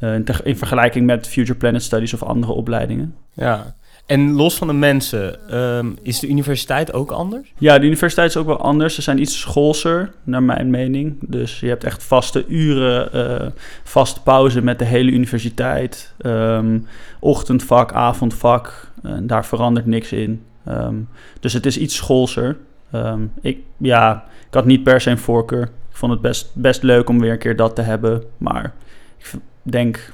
Uh, 0.00 0.14
in, 0.14 0.24
in, 0.44 0.56
vergelijking 0.56 1.06
met 1.06 1.28
Future 1.28 1.58
Planet 1.58 1.82
Studies 1.82 2.14
of 2.14 2.22
andere 2.22 2.52
opleidingen. 2.52 3.14
Ja, 3.32 3.74
en 4.10 4.32
los 4.32 4.56
van 4.56 4.66
de 4.66 4.72
mensen, 4.72 5.56
um, 5.58 5.98
is 6.02 6.18
de 6.18 6.28
universiteit 6.28 6.92
ook 6.92 7.10
anders? 7.10 7.52
Ja, 7.58 7.78
de 7.78 7.86
universiteit 7.86 8.28
is 8.28 8.36
ook 8.36 8.46
wel 8.46 8.60
anders. 8.60 8.94
Ze 8.94 9.02
zijn 9.02 9.20
iets 9.20 9.40
schoolser, 9.40 10.12
naar 10.24 10.42
mijn 10.42 10.70
mening. 10.70 11.16
Dus 11.20 11.60
je 11.60 11.68
hebt 11.68 11.84
echt 11.84 12.02
vaste 12.02 12.46
uren, 12.46 13.08
uh, 13.14 13.48
vaste 13.82 14.22
pauze 14.22 14.62
met 14.62 14.78
de 14.78 14.84
hele 14.84 15.10
universiteit. 15.10 16.14
Um, 16.26 16.86
ochtendvak, 17.18 17.92
avondvak, 17.92 18.90
daar 19.22 19.46
verandert 19.46 19.86
niks 19.86 20.12
in. 20.12 20.42
Um, 20.68 21.08
dus 21.40 21.52
het 21.52 21.66
is 21.66 21.78
iets 21.78 21.96
schoolser. 21.96 22.56
Ik, 23.40 23.58
ja, 23.76 24.24
ik 24.48 24.54
had 24.54 24.64
niet 24.64 24.82
per 24.82 25.00
se 25.00 25.10
een 25.10 25.18
voorkeur. 25.18 25.62
Ik 25.62 25.96
vond 25.96 26.12
het 26.12 26.20
best, 26.20 26.50
best 26.54 26.82
leuk 26.82 27.08
om 27.08 27.20
weer 27.20 27.32
een 27.32 27.38
keer 27.38 27.56
dat 27.56 27.74
te 27.74 27.82
hebben. 27.82 28.22
Maar 28.38 28.72
ik 29.18 29.40
denk 29.62 30.12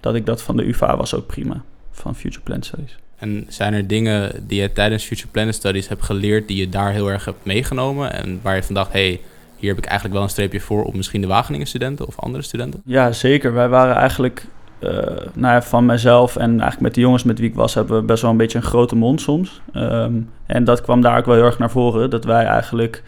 dat 0.00 0.14
ik 0.14 0.26
dat 0.26 0.42
van 0.42 0.56
de 0.56 0.68
UvA 0.68 0.96
was 0.96 1.14
ook 1.14 1.26
prima. 1.26 1.62
Van 1.90 2.14
Future 2.14 2.42
Planet 2.42 2.64
Studies. 2.64 2.98
En 3.16 3.46
zijn 3.48 3.74
er 3.74 3.86
dingen 3.86 4.46
die 4.46 4.60
je 4.60 4.72
tijdens 4.72 5.04
Future 5.04 5.28
Planet 5.28 5.54
Studies 5.54 5.88
hebt 5.88 6.02
geleerd... 6.02 6.48
die 6.48 6.56
je 6.56 6.68
daar 6.68 6.92
heel 6.92 7.10
erg 7.10 7.24
hebt 7.24 7.44
meegenomen... 7.44 8.12
en 8.12 8.40
waar 8.42 8.56
je 8.56 8.62
van 8.62 8.74
dacht... 8.74 8.92
hey, 8.92 9.20
hier 9.56 9.68
heb 9.68 9.78
ik 9.78 9.84
eigenlijk 9.84 10.14
wel 10.14 10.24
een 10.24 10.30
streepje 10.30 10.60
voor... 10.60 10.84
op 10.84 10.94
misschien 10.94 11.20
de 11.20 11.26
Wageningen 11.26 11.66
studenten 11.66 12.06
of 12.06 12.18
andere 12.18 12.42
studenten? 12.42 12.82
Ja, 12.84 13.12
zeker. 13.12 13.52
Wij 13.52 13.68
waren 13.68 13.94
eigenlijk 13.94 14.46
uh, 14.80 14.90
nou 15.32 15.54
ja, 15.54 15.62
van 15.62 15.86
mezelf 15.86 16.36
en 16.36 16.50
eigenlijk 16.50 16.80
met 16.80 16.94
de 16.94 17.00
jongens 17.00 17.22
met 17.22 17.38
wie 17.38 17.48
ik 17.48 17.54
was, 17.54 17.74
hebben 17.74 17.96
we 17.96 18.02
best 18.02 18.22
wel 18.22 18.30
een 18.30 18.36
beetje 18.36 18.58
een 18.58 18.64
grote 18.64 18.96
mond 18.96 19.20
soms. 19.20 19.60
Um, 19.74 20.30
en 20.46 20.64
dat 20.64 20.80
kwam 20.80 21.00
daar 21.00 21.18
ook 21.18 21.24
wel 21.24 21.34
heel 21.34 21.44
erg 21.44 21.58
naar 21.58 21.70
voren. 21.70 22.10
Dat 22.10 22.24
wij 22.24 22.44
eigenlijk 22.44 23.02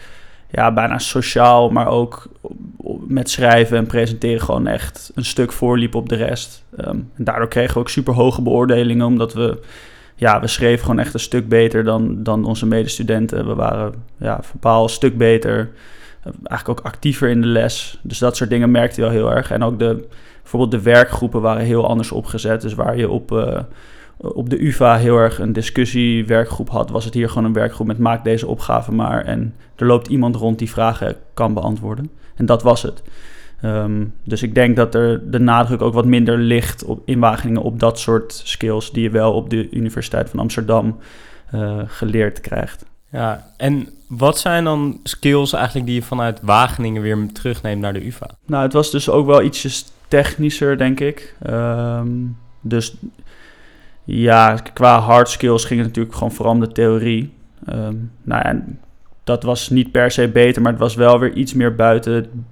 ja, 0.51 0.73
bijna 0.73 0.99
sociaal, 0.99 1.71
maar 1.71 1.89
ook 1.89 2.29
met 3.07 3.31
schrijven 3.31 3.77
en 3.77 3.87
presenteren 3.87 4.41
gewoon 4.41 4.67
echt 4.67 5.11
een 5.15 5.25
stuk 5.25 5.53
voorliepen 5.53 5.99
op 5.99 6.09
de 6.09 6.17
rest. 6.17 6.65
Um, 6.79 6.87
en 6.87 7.25
daardoor 7.25 7.49
kregen 7.49 7.75
we 7.75 7.81
ook 7.81 7.89
super 7.89 8.15
hoge 8.15 8.43
beoordelingen, 8.43 9.07
omdat 9.07 9.33
we, 9.33 9.61
ja, 10.15 10.41
we 10.41 10.47
schreven 10.47 10.85
gewoon 10.85 10.99
echt 10.99 11.15
een 11.15 11.21
stuk 11.21 11.49
beter 11.49 11.85
dan, 11.85 12.23
dan 12.23 12.45
onze 12.45 12.67
medestudenten. 12.67 13.47
We 13.47 13.55
waren 13.55 13.95
ja, 14.17 14.39
verpaal 14.43 14.83
een 14.83 14.89
stuk 14.89 15.19
beter, 15.19 15.71
eigenlijk 16.25 16.69
ook 16.69 16.87
actiever 16.87 17.29
in 17.29 17.41
de 17.41 17.47
les. 17.47 17.99
Dus 18.03 18.19
dat 18.19 18.37
soort 18.37 18.51
dingen 18.51 18.71
merkte 18.71 19.01
je 19.01 19.07
wel 19.07 19.17
heel 19.17 19.33
erg. 19.33 19.51
En 19.51 19.63
ook 19.63 19.79
de 19.79 20.09
bijvoorbeeld 20.51 20.85
de 20.85 20.91
werkgroepen 20.91 21.41
waren 21.41 21.65
heel 21.65 21.89
anders 21.89 22.13
opgezet. 22.13 22.61
Dus 22.61 22.75
waar 22.75 22.97
je 22.97 23.11
op, 23.11 23.33
uh, 23.33 23.59
op 24.21 24.51
de 24.51 24.65
UvA 24.67 24.97
heel 24.97 25.17
erg 25.17 25.39
een 25.39 25.53
discussiewerkgroep 25.53 26.69
had, 26.69 26.91
was 26.91 27.05
het 27.05 27.15
hier 27.15 27.29
gewoon 27.29 27.45
een 27.45 27.53
werkgroep 27.53 27.87
met 27.87 27.99
maak 27.99 28.25
deze 28.25 28.47
opgave 28.47 28.93
maar. 28.93 29.25
En 29.25 29.55
er 29.77 29.87
loopt 29.87 30.09
iemand 30.09 30.37
rond 30.37 30.59
die 30.59 30.71
vragen 30.71 31.17
kan 31.35 31.55
beantwoorden. 31.55 32.11
En 32.35 32.47
dat 32.47 32.63
was 32.63 32.83
het. 32.83 33.03
Um, 33.65 34.15
dus 34.25 34.43
ik 34.43 34.55
denk 34.55 34.77
dat 34.77 34.95
er 34.95 35.31
de 35.31 35.39
nadruk 35.39 35.83
ook 35.83 35.95
wat 35.95 36.05
minder 36.05 36.39
ligt 36.39 36.85
op, 36.85 37.03
in 37.05 37.19
Wageningen 37.19 37.63
op 37.63 37.81
dat 37.81 37.99
soort 37.99 38.41
skills 38.45 38.93
die 38.93 39.03
je 39.03 39.11
wel 39.11 39.33
op 39.33 39.51
de 39.51 39.71
Universiteit 39.71 40.31
van 40.31 40.39
Amsterdam 40.39 40.99
uh, 41.55 41.79
geleerd 41.87 42.41
krijgt. 42.41 42.85
Ja, 43.11 43.53
en 43.57 43.89
wat 44.09 44.39
zijn 44.39 44.65
dan 44.65 45.01
skills 45.03 45.53
eigenlijk 45.53 45.87
die 45.87 45.95
je 45.95 46.03
vanuit 46.03 46.41
Wageningen 46.43 47.03
weer 47.03 47.29
terugneemt 47.33 47.81
naar 47.81 47.93
de 47.93 48.07
UvA? 48.07 48.27
Nou, 48.47 48.63
het 48.63 48.73
was 48.73 48.91
dus 48.91 49.09
ook 49.09 49.27
wel 49.27 49.43
ietsjes 49.43 49.85
technischer, 50.09 50.79
denk 50.79 51.01
ik. 51.01 51.37
Um, 51.47 52.37
dus 52.61 52.97
ja, 54.05 54.55
qua 54.73 54.99
hard 54.99 55.29
skills 55.29 55.65
ging 55.65 55.81
het 55.81 55.89
natuurlijk 55.89 56.15
gewoon 56.15 56.33
vooral 56.33 56.55
om 56.55 56.61
de 56.61 56.73
theorie. 56.73 57.33
Um, 57.73 58.11
nou 58.23 58.49
ja, 58.49 58.63
dat 59.25 59.43
was 59.43 59.71
niet 59.71 59.91
per 59.91 60.11
se 60.11 60.29
beter, 60.29 60.63
maar 60.63 60.73
het 60.73 60.81
was 60.81 60.95
wel 60.95 61.19
weer 61.19 61.33
iets 61.33 61.55
meer 61.55 61.75
buiten, 61.75 62.45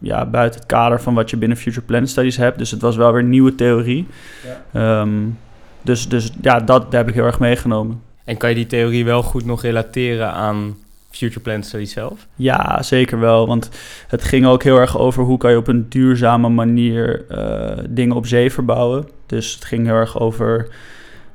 ja, 0.00 0.26
buiten 0.26 0.60
het 0.60 0.68
kader 0.68 1.00
van 1.00 1.14
wat 1.14 1.30
je 1.30 1.36
binnen 1.36 1.58
Future 1.58 1.86
Planet 1.86 2.08
Studies 2.08 2.36
hebt. 2.36 2.58
Dus 2.58 2.70
het 2.70 2.80
was 2.80 2.96
wel 2.96 3.12
weer 3.12 3.24
nieuwe 3.24 3.54
theorie. 3.54 4.06
Ja. 4.72 5.00
Um, 5.00 5.38
dus, 5.82 6.08
dus 6.08 6.32
ja, 6.40 6.58
dat, 6.58 6.66
dat 6.66 6.92
heb 6.92 7.08
ik 7.08 7.14
heel 7.14 7.24
erg 7.24 7.38
meegenomen. 7.38 8.02
En 8.24 8.36
kan 8.36 8.48
je 8.48 8.54
die 8.54 8.66
theorie 8.66 9.04
wel 9.04 9.22
goed 9.22 9.44
nog 9.44 9.62
relateren 9.62 10.32
aan 10.32 10.76
Future 11.16 11.40
Plan 11.40 11.62
Study 11.62 11.84
zelf? 11.84 12.26
Ja, 12.34 12.82
zeker 12.82 13.18
wel. 13.20 13.46
Want 13.46 13.70
het 14.08 14.22
ging 14.22 14.46
ook 14.46 14.62
heel 14.62 14.78
erg 14.78 14.98
over 14.98 15.22
hoe 15.22 15.38
kan 15.38 15.50
je 15.50 15.56
op 15.56 15.68
een 15.68 15.88
duurzame 15.88 16.48
manier 16.48 17.24
uh, 17.30 17.84
dingen 17.88 18.16
op 18.16 18.26
zee 18.26 18.52
verbouwen. 18.52 19.08
Dus 19.26 19.54
het 19.54 19.64
ging 19.64 19.86
heel 19.86 19.94
erg 19.94 20.20
over 20.20 20.68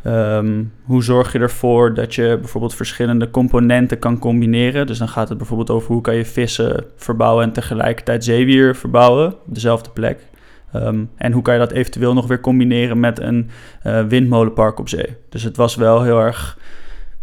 um, 0.05 0.73
hoe 0.83 1.03
zorg 1.03 1.31
je 1.31 1.39
ervoor 1.39 1.93
dat 1.93 2.15
je 2.15 2.37
bijvoorbeeld 2.39 2.75
verschillende 2.75 3.31
componenten 3.31 3.99
kan 3.99 4.19
combineren. 4.19 4.87
Dus 4.87 4.97
dan 4.97 5.09
gaat 5.09 5.29
het 5.29 5.37
bijvoorbeeld 5.37 5.69
over 5.69 5.91
hoe 5.91 6.01
kan 6.01 6.15
je 6.15 6.25
vissen 6.25 6.85
verbouwen 6.95 7.43
en 7.43 7.51
tegelijkertijd 7.51 8.23
zeewier 8.23 8.75
verbouwen 8.75 9.27
op 9.27 9.39
dezelfde 9.45 9.89
plek. 9.89 10.19
Um, 10.75 11.09
en 11.15 11.31
hoe 11.31 11.41
kan 11.41 11.53
je 11.53 11.59
dat 11.59 11.71
eventueel 11.71 12.13
nog 12.13 12.27
weer 12.27 12.39
combineren 12.39 12.99
met 12.99 13.19
een 13.19 13.49
uh, 13.85 14.05
windmolenpark 14.05 14.79
op 14.79 14.89
zee? 14.89 15.15
Dus 15.29 15.43
het 15.43 15.57
was 15.57 15.75
wel 15.75 16.03
heel 16.03 16.19
erg 16.19 16.57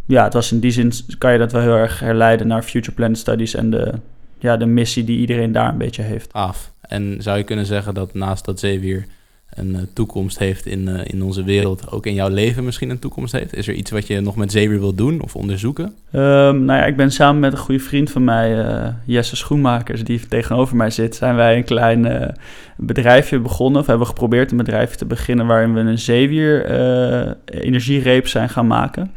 ja, 0.06 0.24
het 0.24 0.32
was 0.32 0.52
in 0.52 0.60
die 0.60 0.70
zin 0.70 0.92
kan 1.18 1.32
je 1.32 1.38
dat 1.38 1.52
wel 1.52 1.62
heel 1.62 1.76
erg 1.76 2.00
herleiden 2.00 2.46
naar 2.46 2.62
Future 2.62 2.94
Planet 2.94 3.18
Studies 3.18 3.54
en 3.54 3.70
de, 3.70 3.92
ja, 4.38 4.56
de 4.56 4.66
missie 4.66 5.04
die 5.04 5.18
iedereen 5.18 5.52
daar 5.52 5.68
een 5.68 5.78
beetje 5.78 6.02
heeft. 6.02 6.32
Af. 6.32 6.72
En 6.80 7.16
zou 7.18 7.38
je 7.38 7.44
kunnen 7.44 7.66
zeggen 7.66 7.94
dat 7.94 8.14
naast 8.14 8.44
dat 8.44 8.60
zeewier 8.60 9.06
een 9.54 9.70
uh, 9.70 9.78
toekomst 9.92 10.38
heeft 10.38 10.66
in, 10.66 10.88
uh, 10.88 11.00
in 11.04 11.22
onze 11.22 11.44
wereld, 11.44 11.90
ook 11.90 12.06
in 12.06 12.14
jouw 12.14 12.28
leven 12.28 12.64
misschien 12.64 12.90
een 12.90 12.98
toekomst 12.98 13.32
heeft? 13.32 13.54
Is 13.54 13.68
er 13.68 13.74
iets 13.74 13.90
wat 13.90 14.06
je 14.06 14.20
nog 14.20 14.36
met 14.36 14.52
zeewier 14.52 14.80
wil 14.80 14.94
doen 14.94 15.22
of 15.22 15.36
onderzoeken? 15.36 15.84
Um, 15.84 16.64
nou 16.64 16.78
ja, 16.78 16.84
ik 16.84 16.96
ben 16.96 17.10
samen 17.10 17.40
met 17.40 17.52
een 17.52 17.58
goede 17.58 17.80
vriend 17.80 18.10
van 18.10 18.24
mij, 18.24 18.58
uh, 18.58 18.88
Jesse 19.04 19.36
Schoenmakers, 19.36 20.04
die 20.04 20.28
tegenover 20.28 20.76
mij 20.76 20.90
zit, 20.90 21.14
zijn 21.14 21.36
wij 21.36 21.56
een 21.56 21.64
klein 21.64 22.34
bedrijfje 22.76 23.38
begonnen, 23.38 23.80
of 23.80 23.86
hebben 23.86 24.06
geprobeerd 24.06 24.50
een 24.50 24.56
bedrijfje 24.56 24.96
te 24.96 25.04
beginnen 25.04 25.46
waarin 25.46 25.74
we 25.74 25.80
een 25.80 25.98
zeewier 25.98 26.66
energiereep 27.44 28.28
zijn 28.28 28.48
gaan 28.48 28.66
maken. 28.66 29.10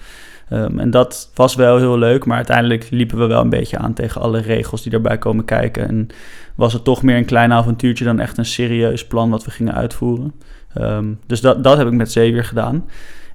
Um, 0.53 0.79
en 0.79 0.89
dat 0.89 1.31
was 1.33 1.55
wel 1.55 1.77
heel 1.77 1.97
leuk, 1.97 2.25
maar 2.25 2.37
uiteindelijk 2.37 2.87
liepen 2.89 3.17
we 3.17 3.25
wel 3.25 3.41
een 3.41 3.49
beetje 3.49 3.77
aan 3.77 3.93
tegen 3.93 4.21
alle 4.21 4.39
regels 4.39 4.83
die 4.83 4.91
erbij 4.91 5.17
komen 5.17 5.45
kijken. 5.45 5.87
En 5.87 6.07
was 6.55 6.73
het 6.73 6.83
toch 6.83 7.03
meer 7.03 7.17
een 7.17 7.25
klein 7.25 7.53
avontuurtje 7.53 8.05
dan 8.05 8.19
echt 8.19 8.37
een 8.37 8.45
serieus 8.45 9.07
plan 9.07 9.29
wat 9.29 9.45
we 9.45 9.51
gingen 9.51 9.73
uitvoeren. 9.73 10.33
Um, 10.77 11.19
dus 11.27 11.41
dat, 11.41 11.63
dat 11.63 11.77
heb 11.77 11.87
ik 11.87 11.93
met 11.93 12.11
Zeewier 12.11 12.43
gedaan. 12.43 12.85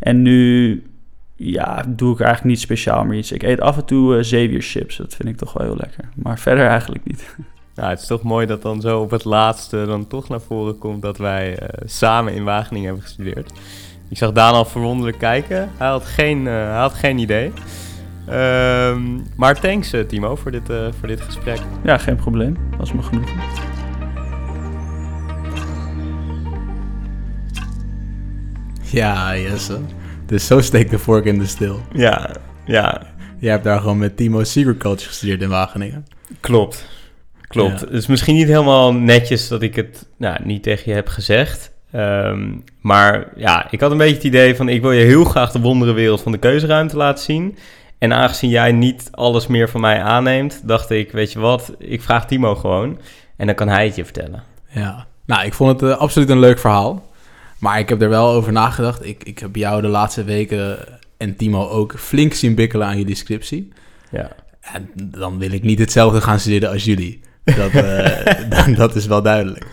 En 0.00 0.22
nu 0.22 0.82
ja, 1.36 1.84
doe 1.88 2.12
ik 2.12 2.20
eigenlijk 2.20 2.50
niet 2.50 2.60
speciaal 2.60 3.04
meer 3.04 3.18
iets. 3.18 3.32
Ik 3.32 3.42
eet 3.42 3.60
af 3.60 3.76
en 3.76 3.84
toe 3.84 4.16
uh, 4.16 4.22
zeewierchips. 4.22 4.96
Dat 4.96 5.14
vind 5.14 5.28
ik 5.28 5.36
toch 5.36 5.52
wel 5.52 5.66
heel 5.66 5.76
lekker. 5.76 6.08
Maar 6.14 6.38
verder 6.38 6.66
eigenlijk 6.66 7.04
niet. 7.04 7.24
Het 7.74 8.00
is 8.00 8.06
toch 8.06 8.22
mooi 8.22 8.46
dat 8.46 8.62
dan 8.62 8.80
zo 8.80 9.00
op 9.00 9.10
het 9.10 9.24
laatste 9.24 9.84
dan 9.86 10.06
toch 10.06 10.28
naar 10.28 10.40
voren 10.40 10.78
komt 10.78 11.02
dat 11.02 11.18
wij 11.18 11.62
uh, 11.62 11.68
samen 11.84 12.34
in 12.34 12.44
Wageningen 12.44 12.86
hebben 12.86 13.04
gestudeerd. 13.04 13.52
Ik 14.08 14.16
zag 14.18 14.32
Daan 14.32 14.54
al 14.54 14.64
verwonderlijk 14.64 15.18
kijken. 15.18 15.70
Hij 15.76 15.88
had 15.88 16.04
geen, 16.04 16.38
uh, 16.38 16.52
hij 16.52 16.78
had 16.78 16.94
geen 16.94 17.18
idee. 17.18 17.52
Ehm, 18.26 19.02
maar 19.36 19.60
thanks 19.60 19.92
eh, 19.92 20.00
Timo 20.00 20.36
voor 20.36 20.50
dit, 20.50 20.70
eh, 20.70 20.86
voor 20.98 21.08
dit 21.08 21.20
gesprek. 21.20 21.58
Ja, 21.84 21.98
geen 21.98 22.16
probleem. 22.16 22.56
Was 22.78 22.92
me 22.92 23.02
genoeg. 23.02 23.28
Ja, 28.80 29.36
Jesse. 29.36 29.78
Dus 30.26 30.46
zo 30.46 30.60
steekt 30.60 30.90
de 30.90 30.98
vork 30.98 31.24
in 31.24 31.38
de 31.38 31.46
steel. 31.46 31.80
Ja, 31.92 32.30
ja, 32.64 33.14
Jij 33.44 33.52
hebt 33.52 33.64
daar 33.64 33.80
gewoon 33.80 33.98
met 33.98 34.16
Timo 34.16 34.44
Secret 34.44 34.76
Culture 34.76 35.08
gestudeerd 35.08 35.40
in 35.40 35.48
Wageningen. 35.48 36.06
klopt. 36.40 36.86
Klopt. 37.48 37.80
Ja. 37.80 37.86
Het 37.86 37.94
is 37.94 38.06
misschien 38.06 38.34
niet 38.34 38.46
helemaal 38.46 38.94
netjes 38.94 39.48
dat 39.48 39.62
ik 39.62 39.76
het 39.76 40.06
nou, 40.18 40.38
niet 40.44 40.62
tegen 40.62 40.82
je 40.86 40.94
heb 40.94 41.08
gezegd. 41.08 41.72
Ehm, 41.94 42.50
maar 42.80 43.28
ja, 43.36 43.70
ik 43.70 43.80
had 43.80 43.90
een 43.90 43.96
beetje 43.96 44.14
het 44.14 44.24
idee 44.24 44.56
van... 44.56 44.68
ik 44.68 44.82
wil 44.82 44.92
je 44.92 45.04
heel 45.04 45.24
graag 45.24 45.50
de 45.50 45.60
wonderenwereld 45.60 46.20
van 46.22 46.32
de 46.32 46.38
keuzeruimte 46.38 46.96
laten 46.96 47.24
zien. 47.24 47.56
En 47.98 48.12
aangezien 48.12 48.50
jij 48.50 48.72
niet 48.72 49.08
alles 49.10 49.46
meer 49.46 49.68
van 49.68 49.80
mij 49.80 50.02
aanneemt... 50.02 50.60
dacht 50.64 50.90
ik, 50.90 51.12
weet 51.12 51.32
je 51.32 51.38
wat, 51.38 51.74
ik 51.78 52.02
vraag 52.02 52.26
Timo 52.26 52.54
gewoon. 52.54 52.98
En 53.36 53.46
dan 53.46 53.54
kan 53.54 53.68
hij 53.68 53.84
het 53.84 53.96
je 53.96 54.04
vertellen. 54.04 54.42
Ja. 54.68 55.06
Nou, 55.26 55.44
ik 55.44 55.54
vond 55.54 55.80
het 55.80 55.90
eh, 55.90 55.98
absoluut 55.98 56.28
een 56.28 56.38
leuk 56.38 56.58
verhaal. 56.58 57.12
Maar 57.58 57.78
ik 57.78 57.88
heb 57.88 58.02
er 58.02 58.08
wel 58.08 58.28
over 58.28 58.52
nagedacht. 58.52 59.04
Ik, 59.04 59.24
ik 59.24 59.38
heb 59.38 59.56
jou 59.56 59.82
de 59.82 59.88
laatste 59.88 60.24
weken 60.24 60.78
en 61.16 61.36
Timo 61.36 61.68
ook 61.68 61.98
flink 61.98 62.32
zien 62.32 62.54
bikkelen 62.54 62.86
aan 62.86 62.98
jullie 62.98 63.14
scriptie. 63.14 63.72
Ja. 64.10 64.30
En 64.60 64.90
dan 64.94 65.38
wil 65.38 65.52
ik 65.52 65.62
niet 65.62 65.78
hetzelfde 65.78 66.20
gaan 66.20 66.40
studeren 66.40 66.70
als 66.70 66.84
jullie. 66.84 67.20
Dat, 67.44 67.70
eh, 67.70 68.24
dat, 68.66 68.76
dat 68.76 68.94
is 68.94 69.06
wel 69.06 69.22
duidelijk. 69.22 69.66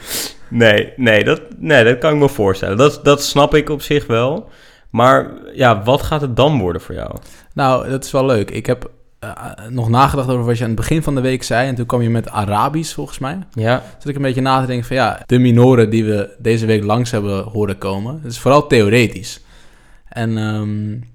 Nee, 0.47 0.93
nee, 0.95 1.23
dat, 1.23 1.41
nee, 1.57 1.83
dat 1.83 1.97
kan 1.97 2.13
ik 2.13 2.19
me 2.19 2.29
voorstellen. 2.29 2.77
Dat, 2.77 2.99
dat 3.03 3.23
snap 3.23 3.55
ik 3.55 3.69
op 3.69 3.81
zich 3.81 4.07
wel. 4.07 4.49
Maar 4.89 5.31
ja, 5.53 5.83
wat 5.83 6.01
gaat 6.01 6.21
het 6.21 6.35
dan 6.35 6.59
worden 6.59 6.81
voor 6.81 6.95
jou? 6.95 7.15
Nou, 7.53 7.89
dat 7.89 8.03
is 8.03 8.11
wel 8.11 8.25
leuk. 8.25 8.51
Ik 8.51 8.65
heb 8.65 8.91
eh, 9.19 9.29
nog 9.69 9.89
nagedacht 9.89 10.29
over 10.29 10.45
wat 10.45 10.57
je 10.57 10.63
aan 10.63 10.69
het 10.69 10.79
begin 10.79 11.03
van 11.03 11.15
de 11.15 11.21
week 11.21 11.43
zei. 11.43 11.67
En 11.67 11.75
toen 11.75 11.85
kwam 11.85 12.01
je 12.01 12.09
met 12.09 12.29
Arabisch, 12.29 12.93
volgens 12.93 13.19
mij. 13.19 13.39
Ja, 13.53 13.83
Zat 13.97 14.07
ik 14.07 14.15
een 14.15 14.21
beetje 14.21 14.41
na 14.41 14.61
te 14.61 14.67
denken 14.67 14.87
van 14.87 14.95
ja, 14.95 15.23
de 15.25 15.39
minoren 15.39 15.89
die 15.89 16.05
we 16.05 16.35
deze 16.37 16.65
week 16.65 16.83
langs 16.83 17.11
hebben 17.11 17.43
horen 17.43 17.77
komen. 17.77 18.19
Het 18.23 18.31
is 18.31 18.39
vooral 18.39 18.67
theoretisch. 18.67 19.41
En 20.07 20.37
ehm, 20.37 21.10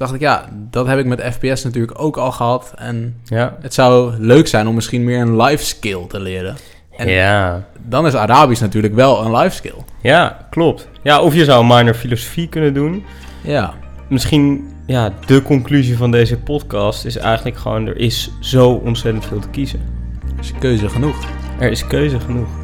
dacht 0.00 0.14
ik, 0.14 0.20
ja, 0.20 0.48
dat 0.70 0.86
heb 0.86 0.98
ik 0.98 1.06
met 1.06 1.22
FPS 1.32 1.64
natuurlijk 1.64 2.00
ook 2.00 2.16
al 2.16 2.32
gehad. 2.32 2.72
En 2.76 3.20
ja. 3.24 3.56
het 3.60 3.74
zou 3.74 4.14
leuk 4.18 4.46
zijn 4.46 4.68
om 4.68 4.74
misschien 4.74 5.04
meer 5.04 5.20
een 5.20 5.42
life 5.42 5.64
skill 5.64 6.06
te 6.08 6.20
leren. 6.20 6.56
En 6.96 7.08
ja. 7.08 7.64
dan 7.88 8.06
is 8.06 8.14
Arabisch 8.14 8.60
natuurlijk 8.60 8.94
wel 8.94 9.24
een 9.24 9.36
life 9.36 9.56
skill. 9.56 9.84
Ja, 10.02 10.46
klopt. 10.50 10.88
Ja, 11.02 11.20
of 11.20 11.34
je 11.34 11.44
zou 11.44 11.66
minor 11.66 11.94
filosofie 11.94 12.48
kunnen 12.48 12.74
doen. 12.74 13.04
Ja, 13.42 13.74
Misschien, 14.10 14.68
ja, 14.86 15.12
de 15.26 15.42
conclusie 15.42 15.96
van 15.96 16.10
deze 16.10 16.38
podcast 16.38 17.04
is 17.04 17.16
eigenlijk 17.16 17.56
gewoon... 17.56 17.86
er 17.86 17.96
is 17.96 18.30
zo 18.40 18.70
ontzettend 18.70 19.26
veel 19.26 19.40
te 19.40 19.48
kiezen. 19.48 19.80
is 20.40 20.52
keuze 20.58 20.88
genoeg. 20.88 21.16
Er 21.58 21.70
is 21.70 21.86
keuze 21.86 22.20
genoeg. 22.20 22.59